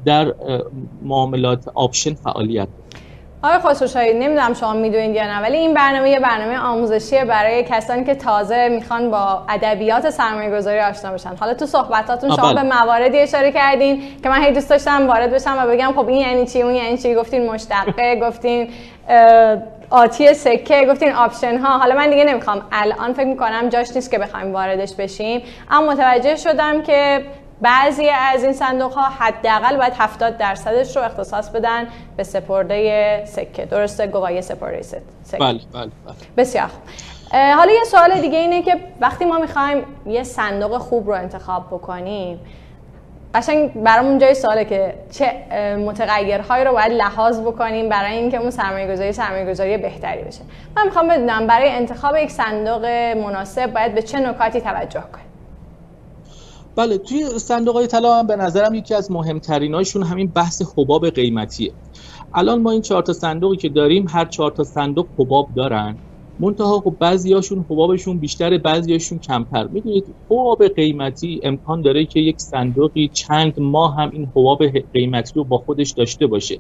در 0.06 0.36
معاملات 1.02 1.68
option 1.68 2.14
فعالیت. 2.14 2.70
آقای 3.44 3.58
خسروشاهی 3.60 4.14
نمی‌دونم 4.14 4.54
شما 4.54 4.74
می‌دونید 4.74 5.16
یا 5.16 5.24
نه 5.24 5.42
ولی 5.42 5.58
این 5.58 5.74
برنامه 5.74 6.10
یه 6.10 6.20
برنامه 6.20 6.58
آموزشیه 6.58 7.26
برای 7.26 7.64
کسانی 7.64 8.04
که 8.04 8.16
تازه 8.16 8.70
می‌خوان 8.70 9.12
با 9.12 9.42
ادبیات 9.50 10.10
سرمایه 10.10 10.58
گذاری 10.58 10.80
آشنا 10.80 11.12
بشن. 11.12 11.36
حالا 11.40 11.54
تو 11.54 11.66
صحبتاتون 11.66 12.36
شما 12.36 12.54
به 12.54 12.62
بله. 12.62 12.82
مواردی 12.82 13.20
اشاره 13.20 13.52
کردین 13.52 14.02
که 14.24 14.30
من 14.30 14.44
هی 14.44 14.52
دوست 14.52 14.70
داشتم 14.70 15.08
وارد 15.08 15.32
بشم 15.32 15.58
و 15.60 15.68
بگم 15.68 15.94
خب 15.96 16.08
این 16.08 16.18
یعنی 16.18 16.46
چی 16.46 16.62
اون 16.62 16.76
یعنی 16.76 16.98
چی؟ 16.98 17.16
گفتین 17.16 17.50
مشتقه 17.52 18.16
گفتین 18.16 18.70
آتی 19.90 20.34
سکه 20.34 20.86
گفتین 20.86 21.14
option 21.14 21.58
ها 21.58 21.78
حالا 21.78 21.96
من 21.96 22.10
دیگه 22.10 22.24
نمی‌خوام. 22.24 22.62
الان 22.72 23.14
فکر 23.14 23.26
می‌کنم 23.28 23.70
جاش 23.70 23.96
نیست 23.96 24.12
که 24.12 24.20
بخوایم 24.20 24.54
واردش 24.54 24.94
بشیم. 24.94 25.42
اما 25.72 25.92
متوجه 25.92 26.36
شدم 26.36 26.82
که 26.82 27.22
بعضی 27.62 28.10
از 28.10 28.44
این 28.44 28.54
صندوق 28.54 28.94
ها 28.94 29.10
حداقل 29.10 29.78
باید 29.78 29.94
70 29.98 30.38
درصدش 30.38 30.98
رو 30.98 31.04
اختصاص 31.04 31.50
بدن 31.50 31.88
به 32.18 32.24
سپرده 32.24 33.26
سکه. 33.26 33.66
درسته؟ 33.66 34.08
گواهی 34.08 34.42
سپرده 34.42 34.82
سکه. 34.82 35.02
بله 35.40 35.60
بله, 35.74 35.82
بله. 35.84 35.92
بسیار 36.38 36.68
خوب. 36.68 36.82
حالا 37.32 37.72
یه 37.72 37.84
سوال 37.84 38.22
دیگه 38.22 38.38
اینه 38.38 38.62
که 38.62 38.80
وقتی 39.00 39.26
ما 39.26 39.38
می‌خوایم 39.38 39.84
یه 40.06 40.24
صندوق 40.24 40.78
خوب 40.78 41.08
رو 41.08 41.14
انتخاب 41.14 41.68
بکنیم 41.68 42.40
قشنگ 43.36 43.74
برامون 43.74 44.18
جای 44.18 44.34
سواله 44.34 44.66
که 44.66 44.94
چه 45.12 45.34
متغیرهایی 45.76 46.64
رو 46.64 46.74
باید 46.74 46.92
لحاظ 46.92 47.40
بکنیم 47.40 47.90
برای 47.90 48.18
اینکه 48.18 48.38
اون 48.38 48.52
سرمایه 48.52 48.92
گذاری 48.92 49.12
سرمایه 49.12 49.46
گذاری 49.46 49.78
بهتری 49.78 50.24
بشه. 50.24 50.42
من 50.76 50.86
می‌خوام 50.86 51.08
بدونم 51.08 51.48
برای 51.48 51.70
انتخاب 51.70 52.18
یک 52.18 52.32
صندوق 52.32 52.86
مناسب 53.26 53.74
باید 53.74 53.96
به 53.96 54.02
چه 54.02 54.20
نکاتی 54.20 54.62
توجه 54.62 55.02
کنیم؟ 55.02 55.29
بله 56.80 56.98
توی 56.98 57.40
صندوق 57.40 57.76
های 57.76 57.88
طلا 57.88 58.20
هم 58.20 58.28
به 58.28 58.36
نظرم 58.36 58.74
یکی 58.74 58.94
از 58.94 59.12
مهمتریناشون 59.12 60.04
همین 60.04 60.28
بحث 60.28 60.62
حباب 60.78 61.10
قیمتیه. 61.10 61.72
الان 62.34 62.62
ما 62.62 62.72
این 62.72 62.82
چهار 62.82 63.04
تا 63.04 63.14
صندوقی 63.14 63.58
که 63.58 63.70
داریم 63.70 64.06
هر 64.10 64.26
چهار 64.26 64.52
تا 64.52 64.64
صندوق 64.64 65.08
حباب 65.18 65.50
دارن. 65.56 65.98
منتها 66.40 66.80
خب 66.80 66.96
بعضیاشون 67.00 67.66
حبابشون 67.70 68.20
بیشتره 68.20 68.58
بعضیاشون 68.58 69.20
کمتر. 69.20 69.68
می‌دونید 69.68 70.16
حباب 70.26 70.68
قیمتی 70.68 71.40
امکان 71.44 71.82
داره 71.82 72.06
که 72.06 72.20
یک 72.20 72.42
صندوقی 72.42 73.08
چند 73.14 73.60
ماه 73.60 73.96
هم 73.96 74.10
این 74.14 74.26
حباب 74.26 74.64
قیمتی 74.94 75.34
رو 75.36 75.44
با 75.44 75.58
خودش 75.58 75.92
داشته 75.92 76.28
باشه. 76.28 76.60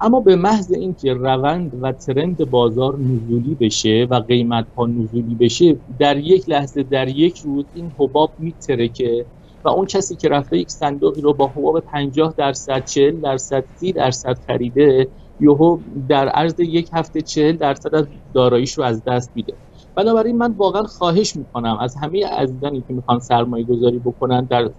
اما 0.00 0.20
به 0.20 0.36
محض 0.36 0.72
اینکه 0.72 1.14
روند 1.14 1.78
و 1.82 1.92
ترند 1.92 2.50
بازار 2.50 2.98
نزولی 2.98 3.54
بشه 3.54 4.06
و 4.10 4.14
قیمت 4.14 4.66
ها 4.76 4.86
نزولی 4.86 5.34
بشه 5.34 5.76
در 5.98 6.16
یک 6.16 6.48
لحظه 6.48 6.82
در 6.82 7.08
یک 7.08 7.38
روز 7.38 7.64
این 7.74 7.92
حباب 7.98 8.32
میتره 8.38 8.88
که 8.88 9.26
و 9.64 9.68
اون 9.68 9.86
کسی 9.86 10.16
که 10.16 10.28
رفته 10.28 10.58
یک 10.58 10.70
صندوقی 10.70 11.20
رو 11.20 11.34
با 11.34 11.48
حباب 11.48 11.80
50 11.80 12.34
درصد 12.36 12.84
40 12.84 13.20
درصد 13.20 13.64
30 13.74 13.92
درصد 13.92 14.38
خریده 14.46 15.12
یهو 15.40 15.82
در 16.08 16.28
عرض 16.28 16.54
یک 16.60 16.90
هفته 16.92 17.22
40 17.22 17.56
درصد 17.56 17.94
از 17.94 18.08
داراییش 18.34 18.78
رو 18.78 18.84
از 18.84 19.04
دست 19.04 19.30
میده. 19.34 19.58
بنابراین 19.94 20.36
من 20.38 20.52
واقعا 20.52 20.82
خواهش 20.82 21.36
می‌کنم 21.36 21.78
از 21.80 21.94
همه 22.02 22.26
عزیزانی 22.26 22.82
که 22.82 22.94
می‌خوان 22.94 23.18
سرمایه 23.20 23.64
گذاری 23.64 23.98
بکنن 23.98 24.44
در 24.46 24.70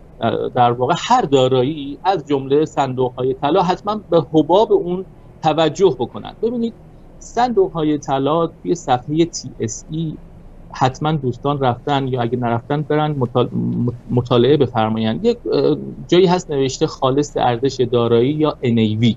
در 0.55 0.71
واقع 0.71 0.95
هر 0.97 1.21
دارایی 1.21 1.99
از 2.03 2.25
جمله 2.27 2.65
صندوق 2.65 3.13
های 3.17 3.33
طلا 3.33 3.63
حتما 3.63 3.95
به 4.09 4.25
حباب 4.33 4.71
اون 4.71 5.05
توجه 5.43 5.95
بکنن. 5.99 6.37
ببینید 6.41 6.75
صندوق 7.19 7.73
های 7.73 7.97
طلا 7.97 8.47
توی 8.47 8.75
صفحه 8.75 9.25
TSE 9.25 10.17
حتما 10.75 11.11
دوستان 11.11 11.59
رفتن 11.59 12.07
یا 12.07 12.21
اگه 12.21 12.37
نرفتن 12.37 12.81
برن 12.81 13.15
مطالعه 14.09 14.57
بفرمایند. 14.57 15.25
یک 15.25 15.37
جایی 16.07 16.25
هست 16.25 16.51
نوشته 16.51 16.87
خالص 16.87 17.37
ارزش 17.37 17.87
دارایی 17.91 18.33
یا 18.33 18.57
NAV 18.65 19.15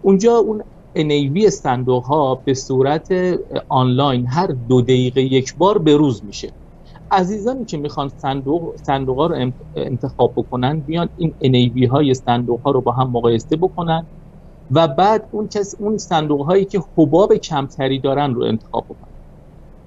اونجا 0.00 0.36
اون 0.36 0.62
NAV 0.98 1.48
صندوق 1.48 2.04
ها 2.04 2.34
به 2.34 2.54
صورت 2.54 3.08
آنلاین 3.68 4.26
هر 4.26 4.46
دو 4.46 4.82
دقیقه 4.82 5.22
یک 5.22 5.54
بار 5.56 5.78
بروز 5.78 6.24
میشه. 6.24 6.52
عزیزانی 7.10 7.64
که 7.64 7.76
می‌خوان 7.78 8.08
صندوق 8.08 8.76
صندوق 8.76 9.18
ها 9.18 9.26
رو 9.26 9.52
انتخاب 9.74 10.32
بکنن 10.36 10.80
بیان 10.80 11.08
این 11.16 11.34
NAV 11.44 11.88
های 11.90 12.14
صندوق 12.14 12.60
ها 12.64 12.70
رو 12.70 12.80
با 12.80 12.92
هم 12.92 13.10
مقایسه 13.10 13.56
بکنن 13.56 14.08
و 14.70 14.88
بعد 14.88 15.28
اون 15.30 15.48
کس 15.48 15.74
اون 15.78 15.98
صندوق 15.98 16.46
هایی 16.46 16.64
که 16.64 16.80
حباب 16.96 17.34
کمتری 17.36 18.00
دارن 18.00 18.34
رو 18.34 18.42
انتخاب 18.42 18.86
بکنن. 18.88 19.09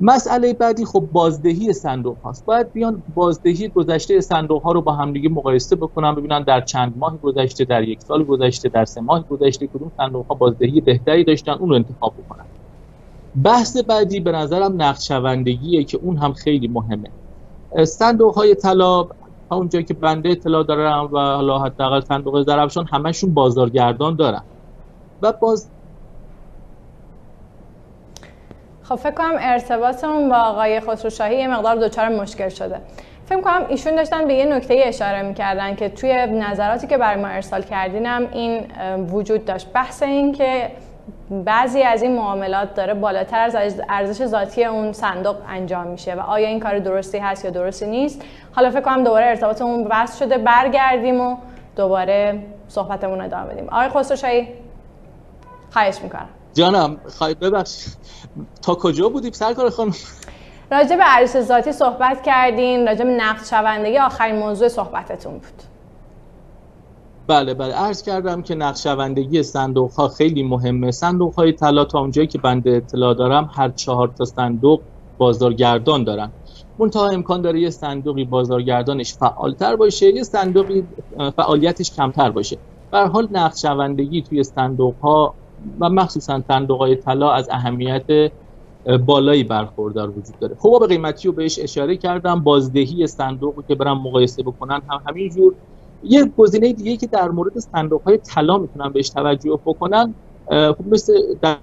مسئله 0.05 0.53
بعدی 0.53 0.86
خب 0.86 1.07
بازدهی 1.12 1.74
صندوق 1.74 2.17
هاست. 2.24 2.45
باید 2.45 2.72
بیان 2.74 3.03
بازدهی 3.15 3.67
گذشته 3.67 4.22
صندوق 4.22 4.63
ها 4.63 4.72
رو 4.72 4.81
با 4.81 4.93
همدیگه 4.93 5.29
مقایسه 5.29 5.75
بکنن 5.75 6.15
ببینن 6.15 6.43
در 6.43 6.62
چند 6.62 6.93
ماه 6.98 7.17
گذشته 7.17 7.65
در 7.65 7.83
یک 7.83 8.01
سال 8.01 8.24
گذشته 8.24 8.69
در 8.69 8.86
سه 8.86 9.01
ماه 9.01 9.27
گذشته 9.27 9.67
کدوم 9.67 9.91
صندوق 9.98 10.25
ها 10.27 10.36
بازدهی 10.36 10.81
بهتری 10.81 11.24
داشتن 11.24 11.51
اون 11.51 11.69
رو 11.69 11.75
انتخاب 11.75 12.13
بکنن. 12.17 12.45
بحث 13.43 13.77
بعدی 13.77 14.19
به 14.19 14.31
نظرم 14.31 14.81
نقد 14.81 15.48
که 15.88 15.98
اون 16.01 16.17
هم 16.17 16.33
خیلی 16.33 16.67
مهمه. 16.67 17.10
صندوق 17.86 18.36
های 18.36 18.55
طلا 18.55 19.07
اونجایی 19.51 19.86
که 19.86 19.93
بنده 19.93 20.29
اطلاع 20.29 20.63
دارم 20.63 21.10
و 21.13 21.17
حالا 21.17 21.60
حداقل 21.60 22.01
صندوق 22.01 22.45
زرفشان 22.45 22.88
همشون 22.91 23.33
بازارگردان 23.33 24.15
دارن. 24.15 24.41
و 25.22 25.33
باز 25.41 25.69
خب 28.93 29.00
فکر 29.00 29.12
کنم 29.12 29.35
ارتباطمون 29.39 30.29
با 30.29 30.35
آقای 30.35 30.79
خسروشاهی 30.79 31.38
یه 31.38 31.47
مقدار 31.47 31.75
دچار 31.75 32.09
مشکل 32.09 32.50
شده. 32.50 32.77
فکر 33.25 33.41
کنم 33.41 33.65
ایشون 33.69 33.95
داشتن 33.95 34.27
به 34.27 34.33
یه 34.33 34.45
نکته 34.45 34.83
اشاره 34.85 35.21
می‌کردن 35.21 35.75
که 35.75 35.89
توی 35.89 36.25
نظراتی 36.25 36.88
که 36.88 36.97
برای 36.97 37.21
ما 37.21 37.27
ارسال 37.27 37.62
کردینم 37.62 38.27
این 38.31 38.65
وجود 39.12 39.45
داشت. 39.45 39.73
بحث 39.73 40.03
این 40.03 40.31
که 40.31 40.71
بعضی 41.31 41.81
از 41.81 42.01
این 42.01 42.15
معاملات 42.15 42.73
داره 42.75 42.93
بالاتر 42.93 43.39
از 43.39 43.81
ارزش 43.89 44.25
ذاتی 44.25 44.65
اون 44.65 44.93
صندوق 44.93 45.35
انجام 45.50 45.88
میشه 45.88 46.15
و 46.15 46.19
آیا 46.19 46.47
این 46.47 46.59
کار 46.59 46.79
درستی 46.79 47.17
هست 47.17 47.45
یا 47.45 47.51
درستی 47.51 47.85
نیست. 47.85 48.21
حالا 48.55 48.69
فکر 48.69 48.81
کنم 48.81 49.03
دوباره 49.03 49.25
ارتباطمون 49.25 49.83
بحث 49.83 50.19
شده 50.19 50.38
برگردیم 50.38 51.21
و 51.21 51.38
دوباره 51.75 52.39
صحبتمون 52.67 53.21
ادامه 53.21 53.45
بدیم. 53.45 53.69
آقای 53.69 53.89
خسروشاهی 53.89 54.47
خواهش 55.71 56.01
می‌کنم. 56.01 56.29
جانم 56.53 56.98
خواهید 57.17 57.39
ببخش. 57.39 57.86
تا 58.62 58.75
کجا 58.75 59.10
بودیم 59.10 59.31
سرکار 59.31 59.69
خانم؟ 59.69 59.93
راجع 60.72 60.95
به 60.95 61.03
ارزش 61.05 61.41
ذاتی 61.41 61.72
صحبت 61.72 62.24
کردین 62.24 62.88
راجع 62.88 63.05
به 63.05 63.12
نقد 63.12 63.45
شوندگی 63.45 63.98
آخرین 63.98 64.36
موضوع 64.36 64.67
صحبتتون 64.67 65.33
بود. 65.33 65.63
بله 67.27 67.53
بله. 67.53 67.74
عرض 67.74 68.03
کردم 68.03 68.41
که 68.41 68.55
نقشوندگی 68.55 69.43
صندوق 69.43 69.91
ها 69.91 70.07
خیلی 70.07 70.43
مهمه. 70.43 70.91
صندوق 70.91 71.36
های 71.36 71.51
طلا 71.51 71.86
تا 71.86 72.00
اونجایی 72.00 72.27
که 72.27 72.38
بنده 72.38 72.72
اطلاع 72.72 73.13
دارم 73.13 73.50
هر 73.53 73.69
چهار 73.69 74.07
تا 74.07 74.25
صندوق 74.25 74.81
بازارگردان 75.17 76.03
دارن. 76.03 76.31
منتها 76.79 77.10
امکان 77.10 77.41
داره 77.41 77.60
یه 77.60 77.69
صندوقی 77.69 78.25
بازارگردانش 78.25 79.13
فعالتر 79.13 79.75
باشه 79.75 80.15
یه 80.15 80.24
صندوقی 80.24 80.83
فعالیتش 81.36 81.91
کمتر 81.91 82.29
باشه. 82.29 82.57
به 82.91 83.00
حال 83.00 83.27
نقشوندگی 83.31 84.22
توی 84.22 84.43
صندوق 84.43 84.95
ها 85.01 85.33
و 85.79 85.89
مخصوصا 85.89 86.43
صندوق 86.48 86.79
های 86.79 86.96
طلا 86.96 87.32
از 87.32 87.50
اهمیت 87.51 88.32
بالایی 89.05 89.43
برخوردار 89.43 90.10
وجود 90.10 90.39
داره. 90.39 90.55
خب 90.60 90.77
به 90.79 90.88
قیمتی 90.88 91.27
رو 91.27 91.34
بهش 91.34 91.60
اشاره 91.60 91.98
کردم 91.98 92.43
بازدهی 92.43 93.08
صندوق 93.08 93.63
که 93.67 93.75
برم 93.75 93.98
مقایسه 93.98 94.43
بکنن 94.43 94.82
هم 94.89 95.01
همینجور 95.08 95.55
یه 96.03 96.25
گزینه 96.25 96.74
دیگه 96.74 96.98
که 96.98 97.08
در 97.08 97.29
مورد 97.29 97.60
صندوق 97.60 98.01
های 98.01 98.17
طلا 98.17 98.58
می‌تونن 98.58 98.91
بهش 98.91 99.10
توجه 99.10 99.60
بکنن 99.65 100.13
خب 100.50 100.88
مثل 100.88 101.13
در 101.41 101.58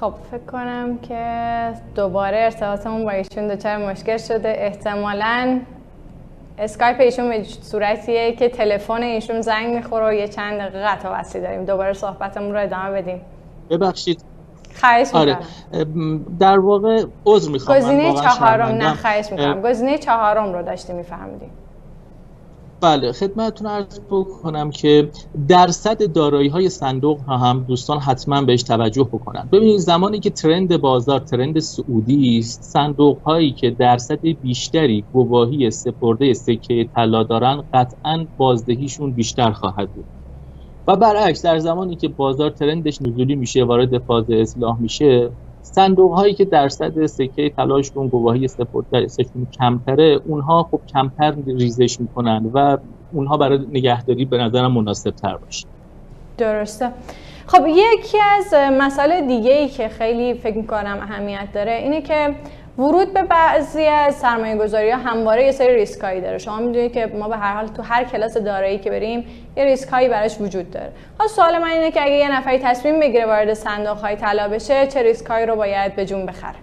خب 0.00 0.14
فکر 0.30 0.44
کنم 0.52 0.98
که 0.98 1.72
دوباره 1.94 2.36
ارتباطمون 2.36 3.04
با 3.04 3.10
ایشون 3.10 3.48
دچار 3.48 3.90
مشکل 3.90 4.16
شده. 4.16 4.54
احتمالاً 4.56 5.60
اسکایپ 6.62 7.00
ایشون 7.00 7.28
به 7.28 7.44
صورتیه 7.44 8.32
که 8.32 8.48
تلفن 8.48 9.02
ایشون 9.02 9.40
زنگ 9.40 9.74
می‌خوره 9.74 10.08
و 10.08 10.12
یه 10.12 10.28
چند 10.28 10.60
دقیقه 10.60 10.78
قطع 10.78 11.08
وصلی 11.08 11.42
داریم. 11.42 11.64
دوباره 11.64 11.92
صحبتمون 11.92 12.52
رو 12.52 12.62
ادامه 12.62 12.90
بدیم. 12.90 13.20
ببخشید. 13.70 14.24
خواهش 14.80 15.14
آره. 15.14 15.38
در 16.40 16.58
واقع 16.58 17.04
عذر 17.26 17.50
می‌خوام. 17.50 17.78
گزینه 17.78 18.14
چهارم 18.14 18.68
نه 18.68 18.94
خواهش 18.94 19.32
می‌کنم. 19.32 19.62
گزینه 19.62 19.98
چهارم 19.98 20.52
رو 20.52 20.62
داشتی 20.62 20.92
میفهمیدیم. 20.92 21.50
بله 22.82 23.12
خدمتتون 23.12 23.66
عرض 23.66 24.00
بکنم 24.10 24.70
که 24.70 25.10
درصد 25.48 26.12
دارایی 26.12 26.48
های 26.48 26.68
صندوق 26.68 27.20
ها 27.20 27.36
هم 27.38 27.64
دوستان 27.64 27.98
حتما 27.98 28.42
بهش 28.42 28.62
توجه 28.62 29.04
بکنن. 29.04 29.48
ببینید 29.52 29.78
زمانی 29.78 30.20
که 30.20 30.30
ترند 30.30 30.76
بازار 30.76 31.20
ترند 31.20 31.58
سعودی 31.58 32.38
است 32.38 32.62
صندوق 32.62 33.22
هایی 33.22 33.52
که 33.52 33.70
درصد 33.70 34.20
بیشتری 34.26 35.06
گواهی 35.12 35.70
سپرده 35.70 36.34
سکه 36.34 36.90
طلا 36.94 37.22
دارن 37.22 37.64
قطعا 37.72 38.26
بازدهیشون 38.36 39.12
بیشتر 39.14 39.52
خواهد 39.52 39.92
بود. 39.92 40.06
و 40.86 40.96
برعکس 40.96 41.44
در 41.44 41.58
زمانی 41.58 41.96
که 41.96 42.08
بازار 42.08 42.50
ترندش 42.50 43.02
نزولی 43.02 43.36
میشه 43.36 43.64
وارد 43.64 43.98
فاز 43.98 44.30
اصلاح 44.30 44.80
میشه 44.80 45.32
صندوق 45.62 46.14
هایی 46.14 46.34
که 46.34 46.44
درصد 46.44 47.06
سکه 47.06 47.50
تلاششون 47.50 48.08
گواهی 48.08 48.48
سپردشون 48.48 49.46
کمتره 49.58 50.20
اونها 50.26 50.68
خب 50.70 50.80
کمتر 50.92 51.34
ریزش 51.46 52.00
می‌کنن 52.00 52.50
و 52.54 52.78
اونها 53.12 53.36
برای 53.36 53.58
نگهداری 53.72 54.24
به 54.24 54.38
نظرم 54.38 54.72
مناسب 54.72 55.10
تر 55.10 55.36
باشه. 55.36 55.66
درسته. 56.38 56.90
خب 57.46 57.66
یکی 57.66 58.18
از 58.18 58.54
مسائل 58.72 59.26
دیگه 59.26 59.52
ای 59.52 59.68
که 59.68 59.88
خیلی 59.88 60.34
فکر 60.34 60.56
می‌کنم 60.56 60.98
اهمیت 61.02 61.48
داره 61.54 61.72
اینه 61.72 62.02
که 62.02 62.34
ورود 62.78 63.14
به 63.14 63.22
بعضی 63.22 63.84
از 63.84 64.14
سرمایه 64.14 64.56
گذاری 64.56 64.90
ها 64.90 64.98
همواره 64.98 65.44
یه 65.44 65.52
سری 65.52 65.74
ریسک 65.74 66.00
هایی 66.00 66.20
داره. 66.20 66.38
شما 66.38 66.58
می‌دونید 66.58 66.92
که 66.92 67.06
ما 67.06 67.28
به 67.28 67.36
هر 67.36 67.54
حال 67.54 67.66
تو 67.66 67.82
هر 67.82 68.04
کلاس 68.04 68.36
دارایی 68.36 68.78
که 68.78 68.90
بریم 68.90 69.24
یه 69.56 69.64
ریسک 69.64 69.88
هایی 69.88 70.08
براش 70.08 70.40
وجود 70.40 70.70
داره. 70.70 70.92
حالا 71.18 71.30
سوال 71.30 71.58
من 71.58 71.70
اینه 71.70 71.90
که 71.90 72.02
اگه 72.02 72.14
یه 72.14 72.32
نفری 72.32 72.58
تصمیم 72.58 73.00
بگیره 73.00 73.26
وارد 73.26 73.54
صندوق 73.54 73.96
های 73.96 74.16
طلا 74.16 74.48
بشه 74.48 74.86
چه 74.86 75.02
ریسک 75.02 75.26
هایی 75.26 75.46
رو 75.46 75.56
باید 75.56 75.96
به 75.96 76.06
جون 76.06 76.26
بخره؟ 76.26 76.56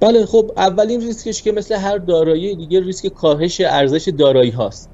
بله 0.00 0.26
خب 0.26 0.52
اولین 0.56 1.00
ریسکش 1.00 1.42
که 1.42 1.52
مثل 1.52 1.74
هر 1.74 1.98
دارایی 1.98 2.56
دیگه 2.56 2.80
ریسک 2.80 3.06
کاهش 3.06 3.60
ارزش 3.60 4.08
دارایی 4.18 4.50
هاست. 4.50 4.91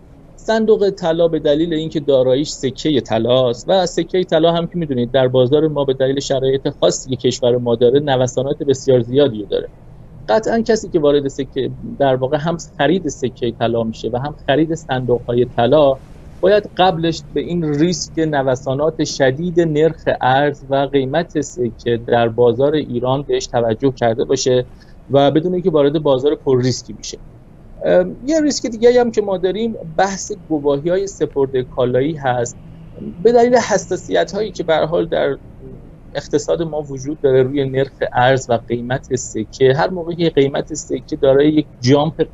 صندوق 0.49 0.90
طلا 0.90 1.28
به 1.28 1.38
دلیل 1.38 1.75
اینکه 1.75 2.00
داراییش 2.00 2.50
سکه 2.50 3.00
طلاست 3.00 3.64
و 3.69 3.87
سکه 3.87 4.25
طلا 4.25 4.52
هم 4.52 4.67
که 4.67 4.78
می‌دونید 4.78 5.11
در 5.11 5.28
بازار 5.28 5.69
ما 5.69 5.85
به 5.85 5.95
دلیل 5.95 6.21
شرایط 6.21 6.69
خاصی 6.81 7.11
که 7.11 7.17
کشور 7.17 7.57
ما 7.57 7.76
داره 7.76 8.00
نوسانات 8.00 8.59
بسیار 8.62 9.00
زیادی 9.00 9.47
داره. 9.47 9.69
قطعا 10.28 10.61
کسی 10.61 10.88
که 10.88 11.00
وارد 11.00 11.28
سکه 11.28 11.71
در 11.99 12.17
واقع 12.17 12.37
هم 12.40 12.57
خرید 12.78 13.09
سکه 13.09 13.52
طلا 13.52 13.83
میشه 13.85 14.11
و 14.12 14.17
هم 14.17 14.37
خرید 14.47 14.75
صندوق 14.75 15.23
های 15.28 15.47
طلا 15.57 15.99
باید 16.40 16.71
قبلش 16.76 17.23
به 17.33 17.40
این 17.40 17.64
ریسک 17.64 18.19
نوسانات 18.19 19.05
شدید 19.05 19.61
نرخ 19.61 20.02
ارز 20.21 20.64
و 20.69 20.88
قیمت 20.93 21.40
سکه 21.40 21.97
در 22.07 22.28
بازار 22.28 22.75
ایران 22.75 23.23
بهش 23.23 23.47
توجه 23.47 23.93
کرده 23.97 24.25
باشه 24.25 24.67
و 25.11 25.31
بدون 25.31 25.52
اینکه 25.52 25.71
وارد 25.71 25.99
بازار 25.99 26.35
پر 26.35 26.62
ریسکی 26.62 26.93
میشه 26.93 27.19
یه 28.23 28.40
ریسک 28.42 28.66
دیگه 28.66 29.00
هم 29.00 29.11
که 29.11 29.23
ما 29.23 29.38
داریم 29.38 29.75
بحث 29.97 30.32
گواهی 30.49 30.90
های 30.90 31.06
سپرده 31.06 31.62
کالایی 31.64 32.14
هست. 32.14 32.58
به 33.18 33.32
دلیل 33.32 33.56
حساسیت 33.56 34.32
هایی 34.35 34.52
که 34.52 34.62
به 34.62 34.76
حال 34.76 35.08
در 35.08 35.37
اقتصاد 36.14 36.62
ما 36.62 36.82
وجود 36.82 37.20
داره 37.20 37.42
روی 37.42 37.70
نرخ 37.70 37.92
ارز 38.12 38.47
و 38.49 38.58
قیمت 38.68 39.16
سکه 39.16 39.75
هر 39.76 39.90
موقع 39.90 40.14
که 40.14 40.30
قیمت 40.30 40.75
سکه 40.75 41.16
داره 41.16 41.49
یک 41.52 41.68
جامپ 41.80 42.26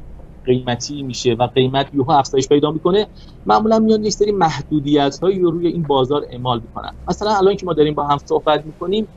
قیمتی 0.44 1.02
میشه 1.02 1.34
و 1.34 1.46
قیمت 1.46 1.88
یوها 1.92 2.18
افزایش 2.18 2.48
پیدا 2.48 2.70
می‌کنه 2.70 3.08
معمولا 3.46 3.78
میان 3.78 4.04
یک 4.04 4.12
سری 4.12 4.32
محدودیت 4.32 5.18
هایی 5.22 5.38
رو 5.38 5.50
روی 5.50 5.66
این 5.66 5.86
بازار 5.86 6.22
اعمال 6.30 6.60
می‌کنن. 6.60 6.90
مثلا 7.08 7.36
الان 7.36 7.56
که 7.56 7.66
ما 7.66 7.72
داریم 7.72 7.94
با 7.94 8.06
هم 8.06 8.18
صحبت 8.18 8.64
می‌کنیم 8.66 9.08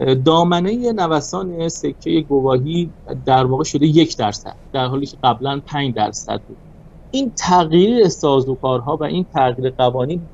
دامنه 0.00 0.92
نوسان 0.92 1.68
سکه 1.68 2.20
گواهی 2.20 2.94
در 3.24 3.46
واقع 3.46 3.64
شده 3.64 3.86
یک 3.86 4.16
درصد 4.16 4.56
در 4.72 4.86
حالی 4.86 5.06
که 5.06 5.16
قبلا 5.22 5.60
پنج 5.66 5.94
درصد 5.94 6.42
بود. 6.46 6.58
این 7.10 7.32
تغییر 7.38 8.08
سازوکارها 8.08 8.96
و 8.96 9.04
این 9.04 9.24
تغییر 9.24 9.70
قوانین 9.70 10.30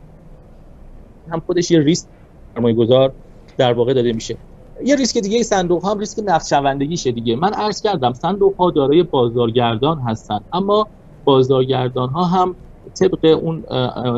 هم 1.32 1.40
خودش 1.40 1.70
یه 1.70 1.80
ریسک 1.80 2.08
سرمایه 2.54 2.74
گذار 2.76 3.14
در 3.56 3.72
واقع 3.72 3.94
داده 3.94 4.12
میشه. 4.12 4.38
یه 4.84 4.96
ریسک 4.96 5.18
دیگه 5.18 5.42
صندوق 5.42 5.82
ها 5.84 5.90
هم 5.90 5.98
ریسک 5.98 6.22
نفت 6.24 6.46
شوندگیشه 6.48 7.12
دیگه. 7.12 7.36
من 7.36 7.52
عرض 7.54 7.80
کردم 7.80 8.12
صندوق 8.12 8.56
ها 8.60 8.70
دارای 8.70 9.02
بازارگردان 9.02 10.00
هستن 10.00 10.40
اما 10.52 10.90
بازارگردان 11.24 12.08
ها 12.10 12.24
هم 12.24 12.56
طبق 13.00 13.38
اون 13.42 13.60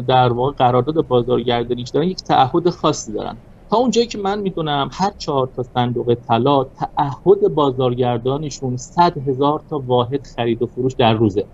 در 0.00 0.32
واقع 0.32 0.52
قرارداد 0.52 1.06
بازارگردانیش 1.06 1.90
دارن 1.90 2.06
یک 2.08 2.22
تعهد 2.22 2.70
خاصی 2.70 3.12
دارن. 3.12 3.42
تا 3.70 3.76
اونجایی 3.76 4.06
که 4.06 4.18
من 4.18 4.38
می‌دونم 4.38 4.90
هر 4.92 5.10
چهار 5.18 5.48
تا 5.56 5.62
صندوق 5.62 6.16
طلا 6.28 6.64
تعهد 6.64 7.54
بازارگردانشون 7.54 8.76
صد 8.76 9.28
هزار 9.28 9.62
تا 9.70 9.82
واحد 9.86 10.26
خرید 10.26 10.62
و 10.62 10.66
فروش 10.66 10.94
در 10.94 11.12
روزه. 11.12 11.44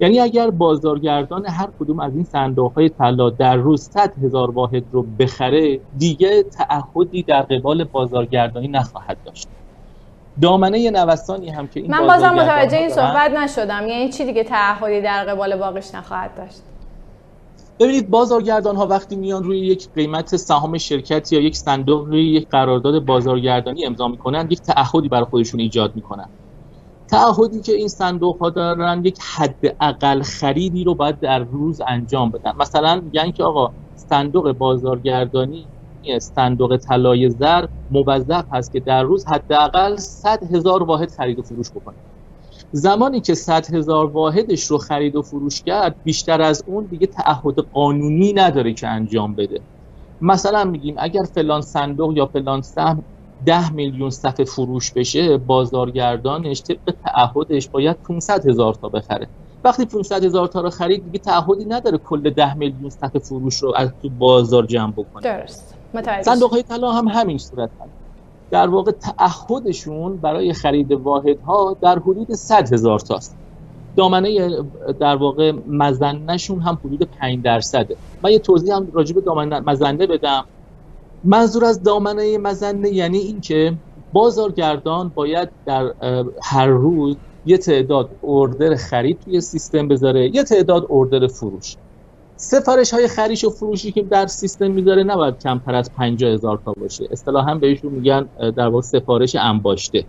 یعنی 0.00 0.20
اگر 0.20 0.50
بازارگردان 0.50 1.46
هر 1.46 1.68
کدوم 1.80 2.00
از 2.00 2.14
این 2.14 2.24
صندوق 2.24 2.72
های 2.72 2.88
طلا 2.88 3.30
در 3.30 3.56
روز 3.56 3.82
100 3.82 4.12
هزار 4.24 4.50
واحد 4.50 4.84
رو 4.92 5.02
بخره 5.02 5.80
دیگه 5.98 6.42
تعهدی 6.42 7.22
در 7.22 7.42
قبال 7.42 7.84
بازارگردانی 7.84 8.68
نخواهد 8.68 9.16
داشت. 9.24 9.48
دامنه 10.42 10.90
نوسانی 10.90 11.50
هم 11.50 11.66
که 11.68 11.80
این 11.80 11.90
من 11.90 12.06
بازم 12.06 12.34
متوجه 12.34 12.76
این 12.76 12.88
صحبت 12.88 13.30
نشدم. 13.30 13.86
یعنی 13.88 14.08
چی 14.08 14.24
دیگه 14.24 14.44
تعهدی 14.44 15.00
در 15.00 15.24
قبال 15.24 15.56
باقیش 15.56 15.94
نخواهد 15.94 16.34
داشت؟ 16.36 16.62
ببینید 17.82 18.10
بازارگردان 18.10 18.76
ها 18.76 18.86
وقتی 18.86 19.16
میان 19.16 19.44
روی 19.44 19.58
یک 19.60 19.92
قیمت 19.94 20.36
سهام 20.36 20.78
شرکت 20.78 21.32
یا 21.32 21.40
یک 21.40 21.56
صندوق 21.56 22.06
روی 22.06 22.28
یک 22.28 22.48
قرارداد 22.50 23.04
بازارگردانی 23.06 23.86
امضا 23.86 24.08
می‌کنن 24.08 24.48
یک 24.50 24.62
تعهدی 24.62 25.08
برای 25.08 25.24
خودشون 25.24 25.60
ایجاد 25.60 25.96
می‌کنن. 25.96 26.30
تعهدی 27.08 27.62
که 27.62 27.72
این 27.72 27.88
صندوق 27.88 28.38
ها 28.42 28.50
دارن 28.50 29.04
یک 29.04 29.18
حد 29.36 29.60
اقل 29.80 30.22
خریدی 30.22 30.84
رو 30.84 30.94
باید 30.94 31.20
در 31.20 31.38
روز 31.38 31.80
انجام 31.88 32.30
بدن. 32.30 32.52
مثلا 32.60 33.10
یعنی 33.12 33.32
که 33.32 33.44
آقا 33.44 33.74
صندوق 33.94 34.52
بازارگردانی 34.52 35.70
صندوق 36.22 36.76
طلای 36.76 37.30
زر 37.30 37.66
موظف 37.90 38.46
هست 38.52 38.72
که 38.72 38.80
در 38.80 39.02
روز 39.02 39.24
حداقل 39.28 39.96
100 39.96 40.44
هزار 40.54 40.82
واحد 40.82 41.10
خرید 41.10 41.38
و 41.38 41.42
فروش 41.42 41.70
بکنه. 41.72 41.96
زمانی 42.74 43.20
که 43.20 43.34
100 43.34 43.74
هزار 43.74 44.06
واحدش 44.10 44.64
رو 44.64 44.78
خرید 44.78 45.16
و 45.16 45.22
فروش 45.22 45.62
کرد 45.62 45.96
بیشتر 46.04 46.42
از 46.42 46.62
اون 46.66 46.86
دیگه 46.86 47.06
تعهد 47.06 47.54
قانونی 47.72 48.32
نداره 48.32 48.74
که 48.74 48.88
انجام 48.88 49.34
بده. 49.34 49.60
مثلا 50.20 50.64
میگیم 50.64 50.94
اگر 50.98 51.22
فلان 51.34 51.60
صندوق 51.60 52.16
یا 52.16 52.26
فلان 52.26 52.62
سهم 52.62 53.04
10 53.44 53.72
میلیون 53.72 54.10
صفحه 54.10 54.44
فروش 54.44 54.92
بشه 54.92 55.38
بازارگردانش 55.38 56.62
طبق 56.62 56.94
تعهدش 57.04 57.68
باید 57.68 57.96
500 58.08 58.46
هزار 58.46 58.74
تا 58.74 58.88
بخره. 58.88 59.28
وقتی 59.64 59.86
500 59.86 60.24
هزار 60.24 60.46
تا 60.46 60.60
رو 60.60 60.70
خرید 60.70 61.04
دیگه 61.04 61.18
تعهدی 61.18 61.64
نداره 61.64 61.98
کل 61.98 62.30
10 62.30 62.54
میلیون 62.54 62.90
صفحه 62.90 63.20
فروش 63.20 63.62
رو 63.62 63.72
از 63.76 63.90
تو 64.02 64.10
بازار 64.10 64.66
جمع 64.66 64.92
بکنه. 64.92 65.22
درست. 65.22 65.74
صندوق 66.24 66.50
های 66.50 66.62
طلا 66.62 66.92
هم 66.92 67.08
همین 67.08 67.38
صورت 67.38 67.70
هست. 67.80 68.01
در 68.52 68.68
واقع 68.68 68.90
تعهدشون 68.90 70.16
برای 70.16 70.52
خرید 70.52 70.92
واحدها 70.92 71.76
در 71.80 71.98
حدود 71.98 72.32
100 72.32 72.72
هزار 72.72 72.98
تاست. 72.98 73.36
دامنه 73.96 74.50
در 75.00 75.16
واقع 75.16 75.52
مزنشون 75.68 76.60
هم 76.60 76.78
حدود 76.84 77.08
5 77.20 77.42
درصده. 77.42 77.96
من 78.22 78.30
یه 78.30 78.38
توضیح 78.38 78.76
هم 78.76 78.88
راجع 78.92 79.14
به 79.14 79.20
دامنه 79.20 79.60
مزنه 79.60 80.06
بدم. 80.06 80.44
منظور 81.24 81.64
از 81.64 81.82
دامنه 81.82 82.38
مزنه 82.38 82.88
یعنی 82.88 83.18
اینکه 83.18 83.74
بازارگردان 84.12 85.12
باید 85.14 85.48
در 85.66 85.94
هر 86.42 86.66
روز 86.66 87.16
یه 87.46 87.58
تعداد 87.58 88.10
اوردر 88.20 88.74
خرید 88.76 89.20
توی 89.24 89.40
سیستم 89.40 89.88
بذاره 89.88 90.30
یه 90.34 90.44
تعداد 90.44 90.86
اوردر 90.88 91.26
فروش. 91.26 91.76
سفارش 92.36 92.94
های 92.94 93.08
خریش 93.08 93.44
و 93.44 93.50
فروشی 93.50 93.92
که 93.92 94.02
در 94.02 94.26
سیستم 94.26 94.70
می‌ذاره 94.70 95.04
نباید 95.04 95.38
کمتر 95.38 95.74
از 95.74 95.92
50 95.92 96.30
هزار 96.30 96.60
تا 96.64 96.72
باشه. 96.72 97.08
اصطلاحا 97.10 97.54
بهشون 97.54 97.92
میگن 97.92 98.28
در 98.56 98.68
واقع 98.68 98.80
سفارش 98.80 99.34
انباشته. 99.34 100.06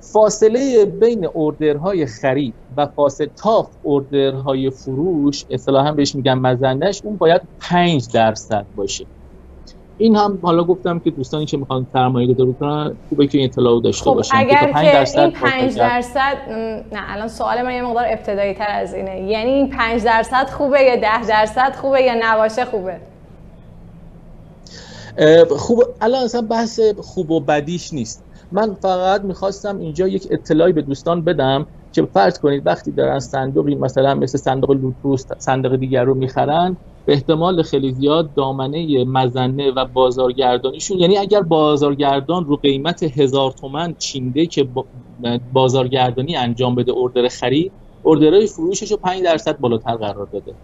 فاصله 0.00 0.84
بین 0.84 1.26
اوردرهای 1.26 2.06
خرید 2.06 2.54
و 2.76 2.86
فاصله 2.86 3.30
تا 3.36 3.70
اوردرهای 3.82 4.70
فروش 4.70 5.44
اصطلاحا 5.50 5.92
بهش 5.92 6.14
میگن 6.14 6.34
مزنش 6.34 7.00
اون 7.04 7.16
باید 7.16 7.42
5 7.60 8.08
درصد 8.12 8.66
باشه. 8.74 9.06
این 9.98 10.16
هم 10.16 10.38
حالا 10.42 10.64
گفتم 10.64 10.98
که 10.98 11.10
دوستانی 11.10 11.46
که 11.46 11.56
می‌خوان 11.56 11.86
سرمایه 11.92 12.34
گذاری 12.34 12.54
کنن 12.60 12.96
خوبه 13.08 13.26
که 13.26 13.38
این 13.38 13.50
اطلاع 13.50 13.82
داشته 13.82 14.04
خب 14.04 14.14
باشن 14.14 14.36
اگر 14.36 14.72
که, 14.72 14.92
درصد 14.92 15.18
این 15.18 15.30
5 15.30 15.76
درصد 15.76 16.36
نه 16.92 17.12
الان 17.12 17.28
سوال 17.28 17.62
من 17.62 17.74
یه 17.74 17.82
مقدار 17.82 18.04
ابتدایی 18.08 18.54
تر 18.54 18.66
از 18.68 18.94
اینه. 18.94 19.20
یعنی 19.20 19.50
این 19.50 19.70
5 19.70 20.04
درصد 20.04 20.50
خوبه 20.50 20.80
یا 20.80 20.96
10 20.96 21.26
درصد 21.26 21.74
خوبه 21.74 22.02
یا 22.02 22.14
نباشه 22.20 22.64
خوبه؟ 22.64 22.96
خوب 25.56 25.84
الان 26.00 26.24
اصلا 26.24 26.42
بحث 26.42 26.80
خوب 26.96 27.30
و 27.30 27.40
بدیش 27.40 27.92
نیست. 27.92 28.24
من 28.52 28.74
فقط 28.74 29.20
می‌خواستم 29.20 29.78
اینجا 29.78 30.08
یک 30.08 30.28
اطلاعی 30.30 30.72
به 30.72 30.82
دوستان 30.82 31.24
بدم 31.24 31.66
که 31.92 32.02
فرض 32.14 32.38
کنید 32.38 32.66
وقتی 32.66 32.90
دارن 32.90 33.18
صندوقی 33.18 33.74
مثلا 33.74 34.14
مثل 34.14 34.38
صندوق 34.38 34.70
لوتوس 34.70 35.24
صندوق 35.38 35.76
دیگر 35.76 36.04
رو 36.04 36.14
می‌خرن 36.14 36.76
به 37.06 37.12
احتمال 37.12 37.62
خیلی 37.62 37.92
زیاد 37.92 38.34
دامنه 38.34 39.04
مزنه 39.04 39.70
و 39.70 39.84
بازارگردانیشون 39.84 40.98
یعنی 40.98 41.18
اگر 41.18 41.40
بازارگردان 41.40 42.44
رو 42.44 42.56
قیمت 42.56 43.02
هزار 43.02 43.52
تومن 43.52 43.94
چینده 43.98 44.46
که 44.46 44.68
بازارگردانی 45.52 46.36
انجام 46.36 46.74
بده 46.74 46.92
اردر 46.96 47.28
خرید 47.28 47.72
اردرهای 48.04 48.46
فروشش 48.46 48.90
رو 48.90 48.96
5 48.96 49.22
درصد 49.22 49.58
بالاتر 49.58 49.94
قرار 49.94 50.26
داده. 50.32 50.54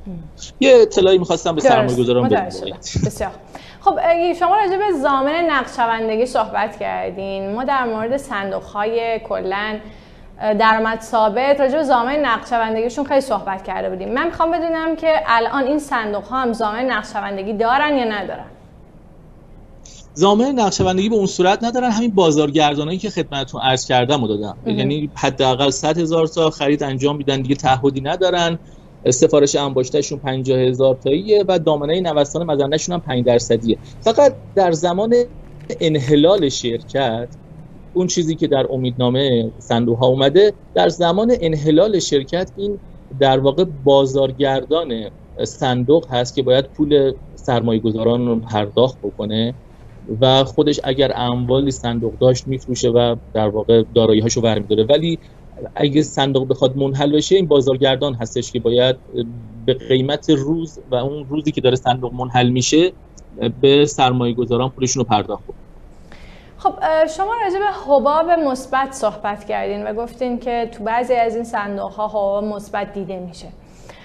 یه 0.61 0.75
اطلاعی 0.83 1.19
می‌خواستم 1.19 1.55
به 1.55 1.61
سرمایه 1.61 1.99
گذاران 1.99 2.29
بسیار. 2.29 3.31
خب 3.81 3.99
شما 4.39 4.57
راجع 4.57 4.77
به 4.77 4.99
زامن 5.03 5.45
نقشوندگی 5.51 6.27
صحبت 6.27 6.79
کردین. 6.79 7.55
ما 7.55 7.65
در 7.65 7.85
مورد 7.85 8.17
صندوق 8.17 8.63
های 8.63 9.21
کلن 9.29 9.81
درآمد 10.41 11.01
ثابت 11.01 11.61
راجع 11.61 11.77
به 11.77 11.83
زامن 11.83 12.17
نقشوندگیشون 12.17 13.05
خیلی 13.05 13.21
صحبت 13.21 13.65
کرده 13.65 13.91
بودیم. 13.91 14.13
من 14.13 14.27
می‌خوام 14.27 14.51
بدونم 14.51 14.97
که 14.97 15.15
الان 15.27 15.65
این 15.65 15.79
صندوق 15.79 16.25
ها 16.25 16.43
هم 16.43 16.53
زامن 16.53 16.85
نقشوندگی 16.85 17.53
دارن 17.53 17.97
یا 17.97 18.05
ندارن؟ 18.05 18.45
زامن 20.15 20.53
نقشوندگی 20.61 21.09
به 21.09 21.15
اون 21.15 21.27
صورت 21.27 21.65
ندارن. 21.65 21.91
همین 21.91 22.11
بازارگردانایی 22.11 22.99
که 22.99 23.11
خدمتتون 23.11 23.61
عرض 23.61 23.87
کردم 23.87 24.21
رو 24.21 24.29
دادم. 24.29 24.57
یعنی 24.67 25.11
حداقل 25.15 25.71
100 25.71 25.99
هزار 25.99 26.27
تا 26.27 26.51
خرید 26.51 26.83
انجام 26.83 27.17
میدن 27.17 27.43
دیگه 27.43 27.55
تعهدی 27.55 28.01
ندارن. 28.01 28.59
سفارش 29.11 29.57
انباشتهشون 29.57 30.19
50 30.19 30.59
هزار 30.59 30.95
تاییه 30.95 31.45
و 31.49 31.59
دامنه 31.59 32.01
نوسان 32.01 32.47
مزنشون 32.47 32.95
هم 32.95 33.01
5 33.01 33.25
درصدیه. 33.25 33.79
فقط 34.01 34.35
در 34.55 34.73
زمان 34.73 35.15
انحلال 35.81 36.49
شرکت 36.49 37.29
اون 37.95 38.07
چیزی 38.07 38.37
که 38.37 38.47
در 38.47 38.67
امیدنامه 38.71 39.53
صندوق 39.59 39.99
ها 39.99 40.07
اومده 40.07 40.55
در 40.75 40.89
زمان 40.89 41.33
انحلال 41.41 41.99
شرکت 41.99 42.51
این 42.57 42.81
در 43.19 43.39
واقع 43.39 43.65
بازارگردان 43.65 45.11
صندوق 45.45 46.07
هست 46.11 46.35
که 46.35 46.43
باید 46.43 46.65
پول 46.67 47.13
سرمایه 47.35 47.81
گذاران 47.81 48.27
رو 48.27 48.41
پرداخت 48.41 48.99
بکنه 49.03 49.55
و 50.21 50.45
خودش 50.45 50.81
اگر 50.85 51.13
اموالی 51.17 51.71
صندوق 51.71 52.19
داشت 52.19 52.47
میفروشه 52.47 52.89
و 52.91 53.17
در 53.33 53.49
واقع 53.49 53.85
دارایی 53.95 54.21
هاشو 54.21 54.41
برمیداره. 54.41 54.85
ولی 54.85 55.19
اگه 55.77 56.03
صندوق 56.03 56.49
بخواد 56.49 56.77
منحل 56.77 57.17
بشه 57.17 57.37
این 57.37 57.47
بازارگردان 57.47 58.15
هستش 58.15 58.53
که 58.53 58.61
باید 58.61 58.97
به 59.67 59.75
قیمت 59.75 60.31
روز 60.31 60.79
و 60.91 60.95
اون 60.95 61.29
روزی 61.29 61.53
که 61.53 61.61
داره 61.61 61.77
صندوق 61.77 62.15
منحل 62.15 62.51
میشه 62.51 62.93
به 63.61 63.87
سرمایه 63.87 64.35
گذاران 64.35 64.71
پولشون 64.71 65.01
رو 65.01 65.05
پرداخت 65.05 65.45
کنه 65.47 65.64
خب 66.65 67.07
شما 67.07 67.33
راجع 67.45 67.59
به 67.59 67.65
حباب 67.87 68.31
مثبت 68.31 68.93
صحبت 68.93 69.45
کردین 69.45 69.87
و 69.87 69.95
گفتین 69.95 70.39
که 70.39 70.69
تو 70.73 70.85
بعضی 70.85 71.15
از 71.15 71.35
این 71.35 71.45
صندوق 71.45 71.93
ها 71.93 72.09
حباب 72.09 72.45
مثبت 72.45 72.93
دیده 72.93 73.19
میشه. 73.19 73.49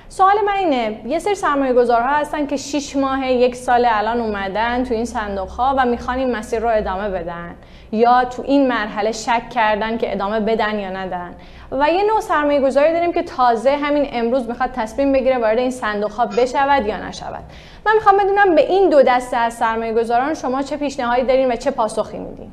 سوال 0.10 0.36
من 0.48 0.54
اینه 0.54 1.02
یه 1.06 1.20
سری 1.20 1.36
سرمایه 1.36 1.74
گذارها 1.74 2.16
هستن 2.16 2.46
که 2.46 2.58
6 2.58 2.96
ماه 2.96 3.28
یک 3.28 3.56
سال 3.56 3.88
الان 3.90 4.20
اومدن 4.20 4.84
تو 4.84 4.94
این 4.94 5.06
صندوق 5.06 5.50
ها 5.50 5.76
و 5.78 5.86
می‌خوان 5.86 6.18
این 6.18 6.36
مسیر 6.36 6.60
رو 6.60 6.70
ادامه 6.70 7.10
بدن 7.10 7.56
یا 7.92 8.26
تو 8.26 8.44
این 8.46 8.68
مرحله 8.68 9.12
شک 9.12 9.50
کردن 9.50 9.98
که 9.98 10.12
ادامه 10.12 10.40
بدن 10.40 10.80
یا 10.80 10.90
ندن. 10.90 11.36
و 11.72 11.90
یه 11.92 12.04
نوع 12.04 12.20
سرمایه 12.22 12.62
گذاری 12.62 12.94
داریم 12.94 13.14
که 13.14 13.24
تازه 13.24 13.72
همین 13.72 14.08
امروز 14.12 14.50
می‌خواد 14.50 14.72
تصمیم 14.72 15.12
بگیره 15.12 15.38
وارد 15.38 15.58
این 15.58 15.72
صندوق 15.72 16.12
ها 16.12 16.26
بشود 16.26 16.86
یا 16.86 17.08
نشود. 17.08 17.44
من 17.86 17.94
می‌خوام 17.94 18.18
بدونم 18.18 18.56
به 18.56 18.62
این 18.72 18.90
دو 18.90 19.04
دسته 19.04 19.38
از 19.38 19.54
سرمایه 19.54 19.94
گذاران 19.94 20.34
شما 20.34 20.62
چه 20.62 20.78
پیشنهادی 20.78 21.24
دارین 21.24 21.52
و 21.52 21.56
چه 21.56 21.72
پاسخی 21.72 22.18
میدین؟ 22.18 22.52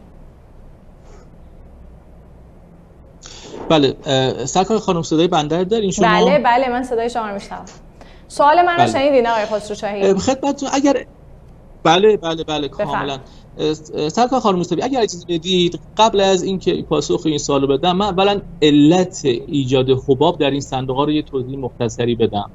بله 3.68 3.96
سرکار 4.44 4.78
خانم 4.78 5.02
صدای 5.02 5.28
بنده 5.28 5.64
دارین؟ 5.64 5.90
شما؟ 5.90 6.06
بله 6.06 6.38
بله 6.38 6.68
من 6.68 6.82
صدای 6.82 7.10
شما 7.10 7.28
رو 7.28 7.34
میشنوم. 7.34 7.64
سوال 8.28 8.62
منو 8.66 8.78
بله. 8.78 8.86
شنیدین 8.86 9.26
آقای 9.26 9.46
خسرو 9.46 9.74
شاهی؟ 9.74 10.14
خدمتتون 10.14 10.68
اگر 10.72 11.06
بله 11.82 12.16
بله 12.16 12.44
بله 12.44 12.68
کاملا. 12.68 13.18
سرکار 14.08 14.40
خانم 14.40 14.58
مصطفی 14.58 14.82
اگر 14.82 15.00
اجازه 15.00 15.24
بدید 15.28 15.80
قبل 15.96 16.20
از 16.20 16.42
اینکه 16.42 16.82
پاسخ 16.82 17.22
این 17.26 17.38
سوالو 17.38 17.66
بدم 17.66 17.96
من 17.96 18.06
اولا 18.06 18.40
علت 18.62 19.20
ایجاد 19.24 19.90
حباب 19.90 20.38
در 20.40 20.50
این 20.50 20.60
صندوق 20.60 20.96
ها 20.96 21.04
رو 21.04 21.12
یه 21.12 21.22
توضیح 21.22 21.58
مختصری 21.58 22.14
بدم. 22.14 22.52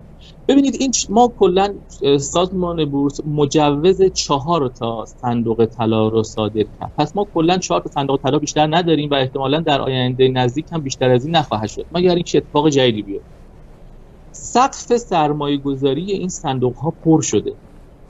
ببینید 0.48 0.76
این 0.80 0.92
ما 1.10 1.34
کلا 1.38 1.76
سازمان 2.20 2.86
بورس 2.86 3.20
مجوز 3.26 4.02
چهار 4.02 4.68
تا 4.70 5.06
صندوق 5.06 5.66
طلا 5.66 6.08
رو 6.08 6.24
صادر 6.24 6.64
کرد. 6.64 6.92
پس 6.98 7.16
ما 7.16 7.28
کلا 7.34 7.58
چهار 7.58 7.82
تا 7.82 7.90
صندوق 7.90 8.20
طلا 8.24 8.40
بیشتر 8.40 8.68
نداریم 8.78 9.10
و 9.10 9.14
احتمالا 9.14 9.60
در 9.60 9.82
آینده 9.82 10.28
نزدیک 10.28 10.68
هم 10.72 10.82
بیشتر 10.82 11.10
از 11.10 11.26
این 11.26 11.36
نخواهد 11.36 11.70
شد. 11.70 11.88
مگر 11.92 12.16
اینکه 12.16 12.38
اتفاق 12.38 12.70
جدیدی 12.70 13.02
بیاد 13.04 13.26
سقف 14.32 14.98
سرمایه 14.98 15.58
گذاری 15.58 16.12
این 16.12 16.30
صندوق 16.30 16.78
ها 16.78 16.92
پر 16.92 17.22
شده. 17.22 17.58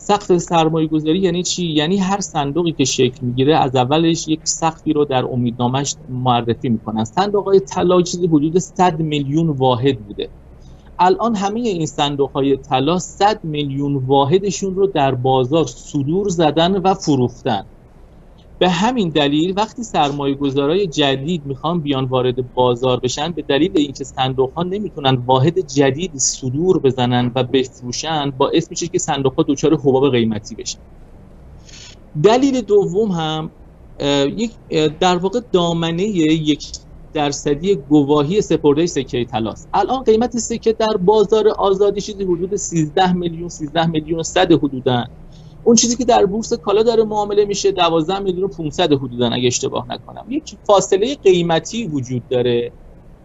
سقف 0.04 0.38
سرمایه 0.38 0.88
گذاری 0.88 1.20
یعنی 1.20 1.44
چی؟ 1.44 1.66
یعنی 1.66 1.98
هر 1.98 2.20
صندوقی 2.20 2.72
که 2.72 2.86
شکل 2.86 3.26
می‌گیره 3.26 3.58
از 3.58 3.76
اولش 3.76 4.28
یک 4.28 4.42
سقفی 4.48 4.94
رو 4.94 5.06
در 5.06 5.26
امیدنامش 5.26 5.96
معرفی 6.10 6.70
می‌کنن. 6.70 7.04
صندوق 7.04 7.46
های 7.46 7.60
طلا 7.60 8.02
چیزی 8.02 8.28
حدود 8.28 8.60
100 8.60 9.00
میلیون 9.00 9.50
واحد 9.50 10.00
بوده. 10.00 10.32
الان 11.00 11.36
همه 11.36 11.60
این 11.60 11.86
صندوق 11.86 12.32
های 12.32 12.58
طلا 12.58 13.00
100 13.00 13.44
میلیون 13.44 13.96
واحدشون 13.96 14.76
رو 14.76 14.88
در 14.88 15.16
بازار 15.16 15.66
صدور 15.68 16.30
زدن 16.30 16.78
و 16.78 16.94
فروختن. 16.94 17.71
به 18.62 18.70
همین 18.70 19.10
دلیل 19.10 19.54
وقتی 19.58 19.84
سرمایه 19.84 20.36
گذارای 20.36 20.88
جدید 20.88 21.46
می‌خوان 21.46 21.82
بیان 21.82 22.06
وارد 22.06 22.54
بازار 22.54 23.00
بشن 23.00 23.32
به 23.32 23.42
دلیل 23.42 23.72
اینکه 23.78 24.04
صندوق 24.04 24.54
ها 24.54 24.64
نمی‌تونن 24.64 25.16
واحد 25.16 25.60
جدید 25.60 26.18
صدور 26.18 26.80
بزنن 26.80 27.32
و 27.36 27.44
بفروشن 27.44 28.32
باعث 28.32 28.72
میشه 28.72 28.88
که 28.88 29.00
صندوق 29.00 29.34
ها 29.38 29.46
دچار 29.48 29.74
حباب 29.74 30.12
قیمتی 30.12 30.56
بشن. 30.56 30.80
دلیل 32.24 32.62
دوم 32.62 33.12
هم 33.12 33.52
یک 34.38 34.60
در 35.00 35.18
واقع 35.18 35.40
دامنه 35.52 36.04
یک 36.04 36.72
درصدی 37.14 37.76
گواهی 37.76 38.42
سپرده 38.42 38.86
سکه 38.86 39.26
طلاست 39.26 39.70
الان 39.74 40.04
قیمت 40.04 40.38
سکه 40.38 40.74
در 40.74 40.98
بازار 41.02 41.48
آزادی 41.50 42.02
چیزی 42.02 42.24
حدود 42.24 42.56
13 42.56 43.14
میلیون 43.14 43.50
13 43.50 43.86
میلیون 43.88 44.24
صد 44.24 44.52
حدودن. 44.52 45.06
اون 45.64 45.76
چیزی 45.76 45.96
که 45.98 46.06
در 46.06 46.26
بورس 46.26 46.54
کالا 46.54 46.84
داره 46.84 47.04
معامله 47.04 47.46
میشه 47.46 47.72
12 47.72 48.20
میلیون 48.20 48.50
500 48.50 48.94
حدودا 48.94 49.30
اگه 49.30 49.48
اشتباه 49.48 49.86
نکنم. 49.90 50.26
یک 50.30 50.56
فاصله 50.64 51.16
قیمتی 51.16 51.88
وجود 51.88 52.28
داره 52.28 52.74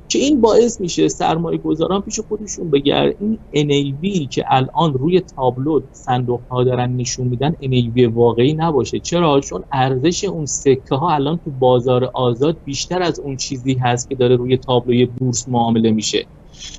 که 0.08 0.18
این 0.18 0.40
باعث 0.40 0.80
میشه 0.80 1.08
سرمایه 1.08 1.58
گذاران 1.58 2.02
پیش 2.02 2.20
خودشون 2.20 2.70
بگر 2.70 3.14
این 3.20 3.40
NAV 3.56 4.28
که 4.28 4.44
الان 4.48 4.94
روی 4.94 5.20
تابلو 5.20 5.80
صندوق 5.92 6.42
ها 6.50 6.64
دارن 6.64 6.96
نشون 6.96 7.28
میدن 7.28 7.52
NAV 7.52 8.12
واقعی 8.14 8.54
نباشه. 8.54 9.00
چرا؟ 9.00 9.40
چون 9.40 9.64
ارزش 9.72 10.24
اون 10.24 10.46
سکه 10.46 10.94
ها 10.94 11.10
الان 11.14 11.38
تو 11.44 11.50
بازار 11.50 12.10
آزاد 12.14 12.60
بیشتر 12.64 13.02
از 13.02 13.20
اون 13.20 13.36
چیزی 13.36 13.74
هست 13.74 14.08
که 14.08 14.14
داره 14.16 14.36
روی 14.36 14.56
تابلوی 14.58 15.06
بورس 15.06 15.48
معامله 15.48 15.92
میشه. 15.92 16.26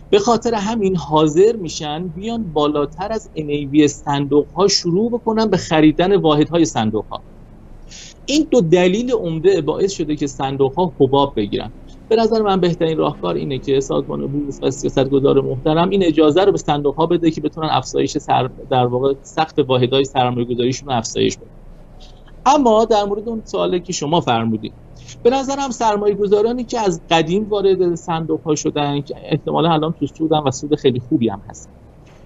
به 0.10 0.20
خاطر 0.20 0.54
همین 0.54 0.96
حاضر 0.96 1.56
میشن 1.56 2.08
بیان 2.08 2.54
بالاتر 2.54 3.12
از 3.12 3.30
NAV 3.38 3.86
صندوق 3.86 4.52
ها 4.52 4.68
شروع 4.68 5.12
بکنن 5.12 5.50
به 5.50 5.58
خریدن 5.58 6.16
واحد 6.16 6.50
های 6.50 6.66
صندوق 6.66 7.06
ها 7.06 7.24
این 8.26 8.48
دو 8.52 8.62
دلیل 8.62 9.12
عمده 9.12 9.62
باعث 9.62 9.92
شده 9.92 10.16
که 10.16 10.28
صندوق 10.28 10.74
ها 10.76 10.94
حباب 11.00 11.34
بگیرن. 11.36 11.74
به 12.10 12.16
نظر 12.16 12.42
من 12.42 12.60
بهترین 12.60 12.98
راهکار 12.98 13.36
اینه 13.36 13.60
که 13.60 13.80
سازمان 13.80 14.28
بورس 14.28 14.60
و 14.64 14.72
سیاستگزار 14.72 15.42
محترم 15.42 15.90
این 15.90 16.04
اجازه 16.04 16.44
رو 16.44 16.52
به 16.52 16.58
صندوق 16.58 16.96
ها 16.96 17.06
بده 17.06 17.32
که 17.32 17.42
بتونن 17.42 17.70
افزایش 17.72 18.18
سر 18.18 18.50
در 18.70 18.86
واقع 18.86 19.14
سقف 19.22 19.60
واحدهای 19.60 20.06
سرمایه 20.06 20.46
گذاریشون 20.46 20.92
افزایش 20.92 21.38
بدن. 21.38 21.50
اما 22.46 22.86
در 22.86 23.04
مورد 23.04 23.30
اون 23.30 23.42
سوالی 23.46 23.80
که 23.80 23.94
شما 23.94 24.22
فرمودید 24.22 24.76
به 25.24 25.30
نظرم 25.30 25.70
سرمایه 25.70 26.16
گذارانی 26.16 26.64
که 26.66 26.80
از 26.80 27.02
قدیم 27.10 27.44
وارد 27.44 27.96
صندوق 27.96 28.42
ها 28.44 28.56
شدن 28.56 29.02
که 29.02 29.16
احتمالا 29.24 29.72
الان 29.72 29.94
تو 29.94 30.08
سودن 30.08 30.40
و 30.40 30.52
سود 30.52 30.76
خیلی 30.76 31.00
خوبی 31.00 31.30
هم 31.30 31.42
هست. 31.50 31.70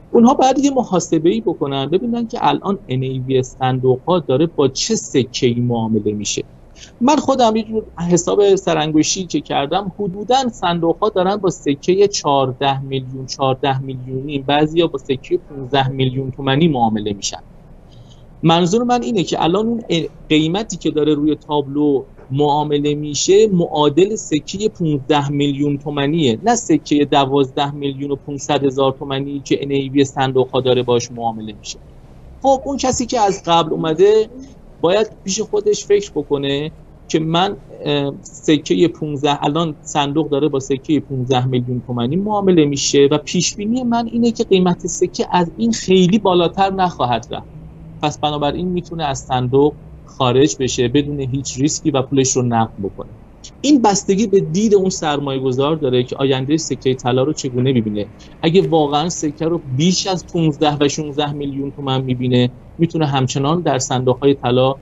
اونها 0.09 0.33
باید 0.33 0.59
یه 0.59 0.71
محاسبه 0.71 1.29
ای 1.29 1.41
بکنن 1.41 1.85
ببینن 1.85 2.27
که 2.27 2.39
الان 2.41 2.79
NAV 2.89 3.41
صندوق 3.41 4.01
ها 4.07 4.19
داره 4.19 4.47
با 4.47 4.67
چه 4.67 4.95
سکه 4.95 5.55
معامله 5.57 6.13
میشه. 6.13 6.43
من 7.01 7.15
خودم 7.15 7.55
یه 7.55 7.63
جور 7.63 7.85
حساب 8.09 8.55
سرانگوشی 8.55 9.27
که 9.27 9.41
کردم 9.41 9.91
حدودا 9.99 10.49
صندوق 10.49 10.97
ها 11.03 11.09
دارن 11.09 11.35
با 11.35 11.49
سکه 11.49 12.07
14 12.07 12.81
میلیون 12.81 13.25
14 13.25 13.79
میلیونی 13.79 14.39
بعضیا 14.39 14.87
با 14.87 14.97
سکه 14.97 15.37
15 15.37 15.87
میلیون 15.87 16.31
تومانی 16.31 16.67
معامله 16.67 17.13
میشن. 17.13 17.41
منظور 18.43 18.83
من 18.83 19.01
اینه 19.03 19.23
که 19.23 19.43
الان 19.43 19.67
اون 19.67 19.81
قیمتی 20.29 20.77
که 20.77 20.91
داره 20.91 21.13
روی 21.13 21.35
تابلو 21.35 22.05
معامله 22.31 22.95
میشه 22.95 23.47
معادل 23.47 24.15
سکه 24.15 24.69
15 24.69 25.29
میلیون 25.29 25.77
تومنیه. 25.77 26.39
نه 26.43 26.55
سکه 26.55 27.05
12 27.05 27.71
میلیون 27.71 28.11
و 28.11 28.15
500 28.15 28.63
هزار 28.65 28.91
تومنی 28.91 29.39
که 29.39 29.55
NAV 29.55 30.03
صندوق 30.03 30.49
ها 30.51 30.61
داره 30.61 30.83
باش 30.83 31.11
معامله 31.11 31.53
میشه. 31.53 31.79
خب 32.41 32.61
اون 32.65 32.77
کسی 32.77 33.05
که 33.05 33.19
از 33.19 33.41
قبل 33.45 33.73
اومده 33.73 34.29
باید 34.81 35.07
پیش 35.23 35.41
خودش 35.41 35.85
فکر 35.85 36.11
بکنه 36.15 36.71
که 37.07 37.19
من 37.19 37.57
سکه 38.21 38.87
15 38.87 39.43
الان 39.43 39.75
صندوق 39.81 40.29
داره 40.29 40.47
با 40.49 40.59
سکه 40.59 40.99
15 40.99 41.45
میلیون 41.45 41.81
تومانی 41.81 42.15
معامله 42.15 42.65
میشه 42.65 43.07
و 43.11 43.17
پیش 43.17 43.55
بینی 43.55 43.83
من 43.83 44.07
اینه 44.07 44.31
که 44.31 44.43
قیمت 44.43 44.87
سکه 44.87 45.27
از 45.31 45.51
این 45.57 45.71
خیلی 45.71 46.19
بالاتر 46.19 46.73
نخواهد 46.73 47.27
رفت. 47.31 47.47
پس 48.01 48.19
بنابراین 48.19 48.67
می‌تونه 48.67 49.03
از 49.03 49.19
صندوق 49.19 49.75
خارج 50.17 50.55
بشه 50.59 50.87
بدون 50.87 51.19
هیچ 51.19 51.57
ریسکی 51.57 51.91
و 51.91 52.01
پولش 52.01 52.35
رو 52.35 52.41
نقد 52.41 52.73
بکنه. 52.83 53.09
این 53.61 53.81
بستگی 53.81 54.27
به 54.27 54.39
دید 54.39 54.75
اون 54.75 54.89
سرمایه 54.89 55.39
گذار 55.39 55.75
داره 55.75 56.03
که 56.03 56.15
آینده 56.15 56.57
سکه 56.57 56.95
طلا 56.95 57.23
رو 57.23 57.33
چگونه 57.33 57.71
می‌بینه. 57.71 58.09
اگه 58.41 58.67
واقعا 58.67 59.09
سکه 59.09 59.45
رو 59.45 59.61
بیش 59.77 60.07
از 60.07 60.25
15 60.33 60.77
و 60.81 60.87
16 60.87 61.33
میلیون 61.33 61.71
تومن 61.71 62.01
می‌بینه 62.01 62.51
می‌تونه 62.77 63.05
همچنان 63.05 63.61
در 63.61 63.79
صندوق 63.79 64.17
های 64.23 64.33
طلا 64.33 64.75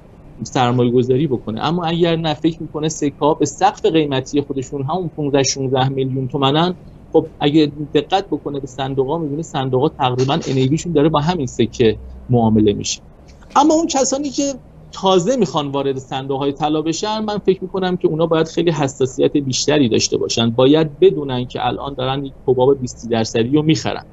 سرمایه 0.43 0.91
گذاری 0.91 1.27
بکنه. 1.27 1.65
اما 1.65 1.85
اگر 1.85 2.15
نه 2.15 2.33
فکر 2.33 2.61
می‌کنه 2.61 2.89
سکه 2.89 3.35
به 3.39 3.45
سقف 3.45 3.85
قیمتی 3.85 4.41
خودشون 4.41 4.83
همون 4.83 5.09
15 5.09 5.43
16 5.43 5.89
میلیون 5.89 6.27
تومنن 6.27 6.75
خب 7.11 7.27
اگه 7.39 7.71
دقت 7.93 8.27
بکنه 8.27 8.59
به 8.59 8.67
صندوق 8.67 9.07
ها 9.09 9.17
می‌بینه 9.17 9.41
صندوق 9.41 9.81
ها 9.81 9.89
تقریبا 9.89 10.39
انیبیشون 10.47 10.93
داره 10.93 11.09
با 11.09 11.19
همین 11.19 11.47
سکه 11.47 11.99
معامله 12.29 12.73
میشه. 12.73 13.01
اما 13.55 13.73
اون 13.73 13.87
کسانی 13.87 14.29
که 14.29 14.53
تازه 14.91 15.35
می‌خوان 15.35 15.67
وارد 15.67 15.97
صندوق 15.97 16.39
های 16.39 16.53
طلا 16.53 16.81
بشن 16.81 17.19
من 17.23 17.37
فکر 17.37 17.63
می‌کنم 17.63 17.97
که 17.97 18.07
اونا 18.07 18.27
باید 18.27 18.47
خیلی 18.47 18.71
حساسیت 18.71 19.37
بیشتری 19.37 19.89
داشته 19.89 20.17
باشن. 20.17 20.49
باید 20.49 20.99
بدونن 20.99 21.45
که 21.45 21.67
الان 21.67 21.93
دارن 21.93 22.25
یک 22.25 22.35
حباب 22.47 22.79
20 22.79 23.09
درصدی 23.11 23.49
رو 23.49 23.61
می‌خرن. 23.61 24.03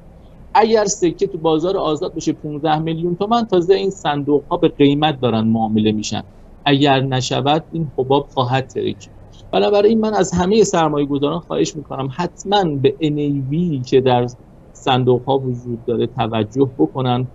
اگر 0.53 0.85
سکه 0.85 1.27
تو 1.27 1.37
بازار 1.37 1.77
آزاد 1.77 2.15
بشه 2.15 2.33
15 2.33 2.79
میلیون 2.79 3.15
تومن 3.15 3.45
تازه 3.45 3.73
این 3.73 3.89
صندوق 3.89 4.45
ها 4.51 4.57
به 4.57 4.67
قیمت 4.67 5.19
دارن 5.21 5.47
معامله 5.47 5.91
میشن. 5.91 6.23
اگر 6.65 6.99
نشود 7.01 7.65
این 7.71 7.91
حباب 7.97 8.27
خواهد 8.33 8.67
ترکید. 8.67 9.13
بنابراین 9.51 9.99
من 9.99 10.13
از 10.13 10.33
همه 10.33 10.63
سرمایه 10.63 11.05
گذاران 11.05 11.39
خواهش 11.39 11.75
می‌کنم 11.75 12.09
حتما 12.15 12.63
به 12.75 12.97
NAV 13.01 13.85
که 13.89 14.01
در 14.01 14.27
صندوق 14.73 15.23
ها 15.27 15.39
وجود 15.39 15.85
داره 15.85 16.07
توجه 16.07 16.71
بکنن. 16.77 17.27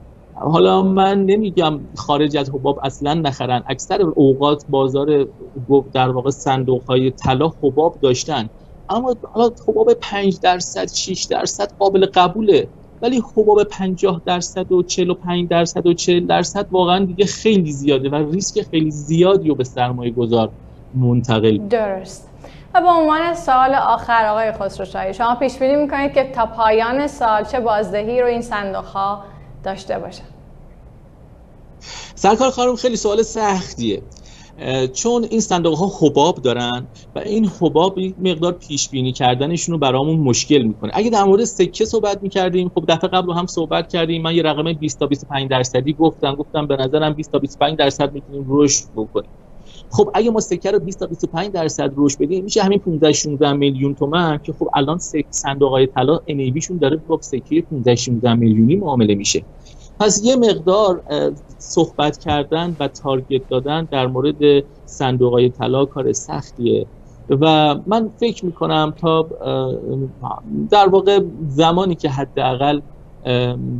حالا 0.50 0.83
من 0.83 1.26
نمیگم 1.26 1.81
خارج 1.96 2.37
از 2.37 2.50
حباب 2.50 2.81
اصلا 2.83 3.14
نخرن. 3.14 3.62
اکثر 3.66 4.02
اوقات 4.02 4.64
بازار 4.70 5.26
در 5.92 6.09
واقع 6.09 6.31
صندوق 6.31 6.83
های 6.83 7.11
طلا 7.11 7.48
حباب 7.62 7.98
داشتن. 8.00 8.48
اما 8.90 9.16
حالا 9.33 9.50
حباب 9.68 9.92
5 9.92 10.40
درصد 10.40 10.92
6 10.92 11.24
درصد 11.24 11.72
قابل 11.78 12.07
قبوله. 12.07 12.68
ولی 13.02 13.22
حباب 13.37 13.64
50 13.64 14.20
درصد 14.24 14.72
و 14.72 14.83
45 14.83 15.48
درصد 15.48 15.87
و 15.87 15.94
40 15.94 16.26
درصد 16.26 16.66
واقعا 16.70 17.05
دیگه 17.05 17.26
خیلی 17.26 17.72
زیاده 17.72 18.09
و 18.11 18.14
ریسک 18.14 18.62
خیلی 18.70 18.90
زیادی 18.90 19.48
رو 19.48 19.55
به 19.55 19.64
سرمایه 19.64 20.11
گذار 20.11 20.50
منتقل 20.94 21.59
درست. 21.59 22.28
و 22.74 22.81
به 22.81 22.88
عنوان 22.88 23.35
سال 23.35 23.74
آخر 23.74 24.26
آقای 24.26 24.52
خسروشاهی 24.52 25.14
شما 25.14 25.35
پیش 25.35 25.59
بینی 25.59 25.76
می‌کنید 25.76 26.12
که 26.12 26.33
تا 26.35 26.46
پایان 26.46 27.07
سال 27.07 27.44
چه 27.44 27.61
بازدهی 27.61 28.20
رو 28.20 28.26
این 28.26 28.42
صندوق 28.42 28.85
ها 28.85 29.24
داشته 29.64 29.98
باشن؟ 29.98 30.32
سرکار 32.14 32.51
خانم 32.51 32.77
خیلی 32.77 32.97
سوال 32.97 33.23
سختیه. 33.23 34.03
چون 34.92 35.25
این 35.31 35.40
صندوق 35.40 35.79
ها 35.79 35.92
حباب 36.01 36.42
دارن 36.42 36.87
و 37.14 37.18
این 37.18 37.51
حباب 37.61 37.99
مقدار 38.18 38.53
پیش 38.53 38.88
بینی 38.88 39.12
کردنشون 39.12 39.73
رو 39.73 39.79
برامون 39.79 40.16
مشکل 40.16 40.62
می‌کنه. 40.62 40.90
اگه 40.95 41.11
در 41.11 41.25
مورد 41.25 41.45
سکه 41.45 41.85
صحبت 41.85 42.23
می‌کردیم 42.23 42.68
خب 42.75 42.85
دفعه 42.88 43.11
قبل 43.11 43.33
هم 43.33 43.47
صحبت 43.47 43.88
کردیم. 43.88 44.23
من 44.23 44.35
یه 44.35 44.42
رقم 44.42 44.73
20 44.73 44.99
تا 44.99 45.07
25 45.07 45.51
درصدی 45.51 45.92
گفتم. 45.92 46.35
گفتم 46.35 46.66
به 46.66 46.77
نظرم 46.77 47.12
20 47.12 47.33
تا 47.33 47.38
25 47.38 47.79
درصد 47.79 48.12
می‌تونیم 48.12 48.47
رشد 48.49 48.85
بکنیم. 48.97 49.31
خب 49.90 50.11
اگه 50.14 50.31
ما 50.31 50.40
سکه 50.40 50.71
رو 50.71 50.79
20 50.79 50.99
تا 50.99 51.07
25 51.07 51.53
درصد 51.53 51.92
رشد 51.97 52.18
بدیم 52.18 52.45
میشه 52.45 52.62
همین 52.62 52.79
15 52.79 53.12
16 53.12 53.53
میلیون 53.53 53.95
تومن 53.95 54.40
که 54.42 54.53
خب 54.53 54.68
الان 54.75 54.99
صندوق 55.31 55.71
های 55.71 55.87
طلا 55.87 56.21
ان 56.27 56.53
داره 56.81 56.97
با 56.97 57.18
سکه 57.21 57.62
15 57.71 57.95
16 57.95 58.35
میلیونی 58.35 58.77
معامله 58.77 59.14
میشه. 59.14 59.45
پس 60.03 60.21
یه 60.25 60.37
مقدار 60.37 61.03
صحبت 61.59 62.19
کردن 62.19 62.77
و 62.81 62.88
تارگت 62.88 63.49
دادن 63.49 63.88
در 63.91 64.07
مورد 64.07 64.65
صندوق 64.85 65.33
های 65.33 65.51
طلا 65.51 65.85
کار 65.85 66.12
سختیه. 66.12 66.87
و 67.29 67.75
من 67.87 68.11
فکر 68.21 68.47
می‌کنم 68.47 68.95
تا 68.97 69.29
در 70.71 70.88
واقع 70.88 71.21
زمانی 71.49 71.95
که 71.95 72.09
حداقل 72.09 72.81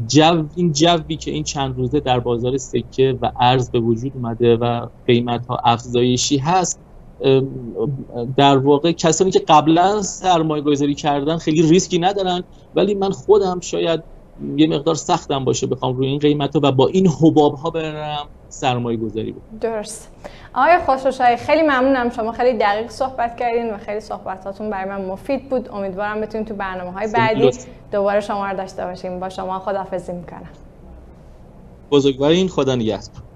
جو 0.07 0.45
این 0.55 0.73
جوی 0.73 1.17
که 1.17 1.31
این 1.31 1.45
چند 1.45 1.77
روزه 1.77 2.01
در 2.01 2.21
بازار 2.21 2.57
سکه 2.57 3.19
و 3.23 3.33
ارز 3.41 3.71
به 3.71 3.81
وجود 3.81 4.13
اومده 4.15 4.57
و 4.57 4.87
قیمت 5.07 5.47
ها 5.47 5.57
افزایشی 5.65 6.39
هست 6.39 6.81
در 8.37 8.59
واقع 8.59 8.93
کسانی 8.93 9.31
که 9.31 9.43
قبلا 9.49 10.03
سرمایه 10.03 10.63
گذاری 10.63 10.95
کردن 10.95 11.37
خیلی 11.37 11.63
ریسکی 11.63 11.99
ندارن 11.99 12.45
ولی 12.75 12.95
من 12.95 13.11
خودم 13.11 13.61
شاید 13.61 14.12
یه 14.57 14.67
مقدار 14.67 14.95
سختم 14.95 15.45
باشه 15.45 15.67
بخوام 15.67 15.97
روی 15.97 16.07
این 16.07 16.19
قیمت 16.19 16.57
و 16.57 16.73
با 16.73 16.87
این 16.87 17.09
حباب 17.09 17.55
ها 17.55 17.71
برم 17.71 18.27
سرمایه 18.49 18.99
گذاری 18.99 19.33
بکنم. 19.33 19.59
درست. 19.61 20.11
آقای 20.55 20.79
خسروشاهی 20.79 21.37
خیلی 21.37 21.63
ممنونم. 21.63 22.11
شما 22.11 22.33
خیلی 22.33 22.59
دقیق 22.59 22.91
صحبت 22.91 23.37
کردین 23.37 23.75
و 23.75 23.79
خیلی 23.79 24.01
صحبتاتون 24.01 24.71
برای 24.71 24.91
من 24.91 25.05
مفید 25.05 25.49
بود. 25.49 25.69
امیدوارم 25.73 26.21
بتونید 26.21 26.49
تو 26.49 26.55
برنامه 26.55 26.93
های 26.93 27.13
بعدی 27.13 27.51
دوباره 27.93 28.21
شما 28.21 28.51
رو 28.51 28.57
داشته 28.57 28.85
باشیم. 28.85 29.21
با 29.21 29.29
شما 29.29 29.59
خدافزی 29.59 30.13
می‌کنم. 30.13 30.51
بزرگوارین 31.91 32.49
خدا 32.49 32.75
نگهدار. 32.75 33.32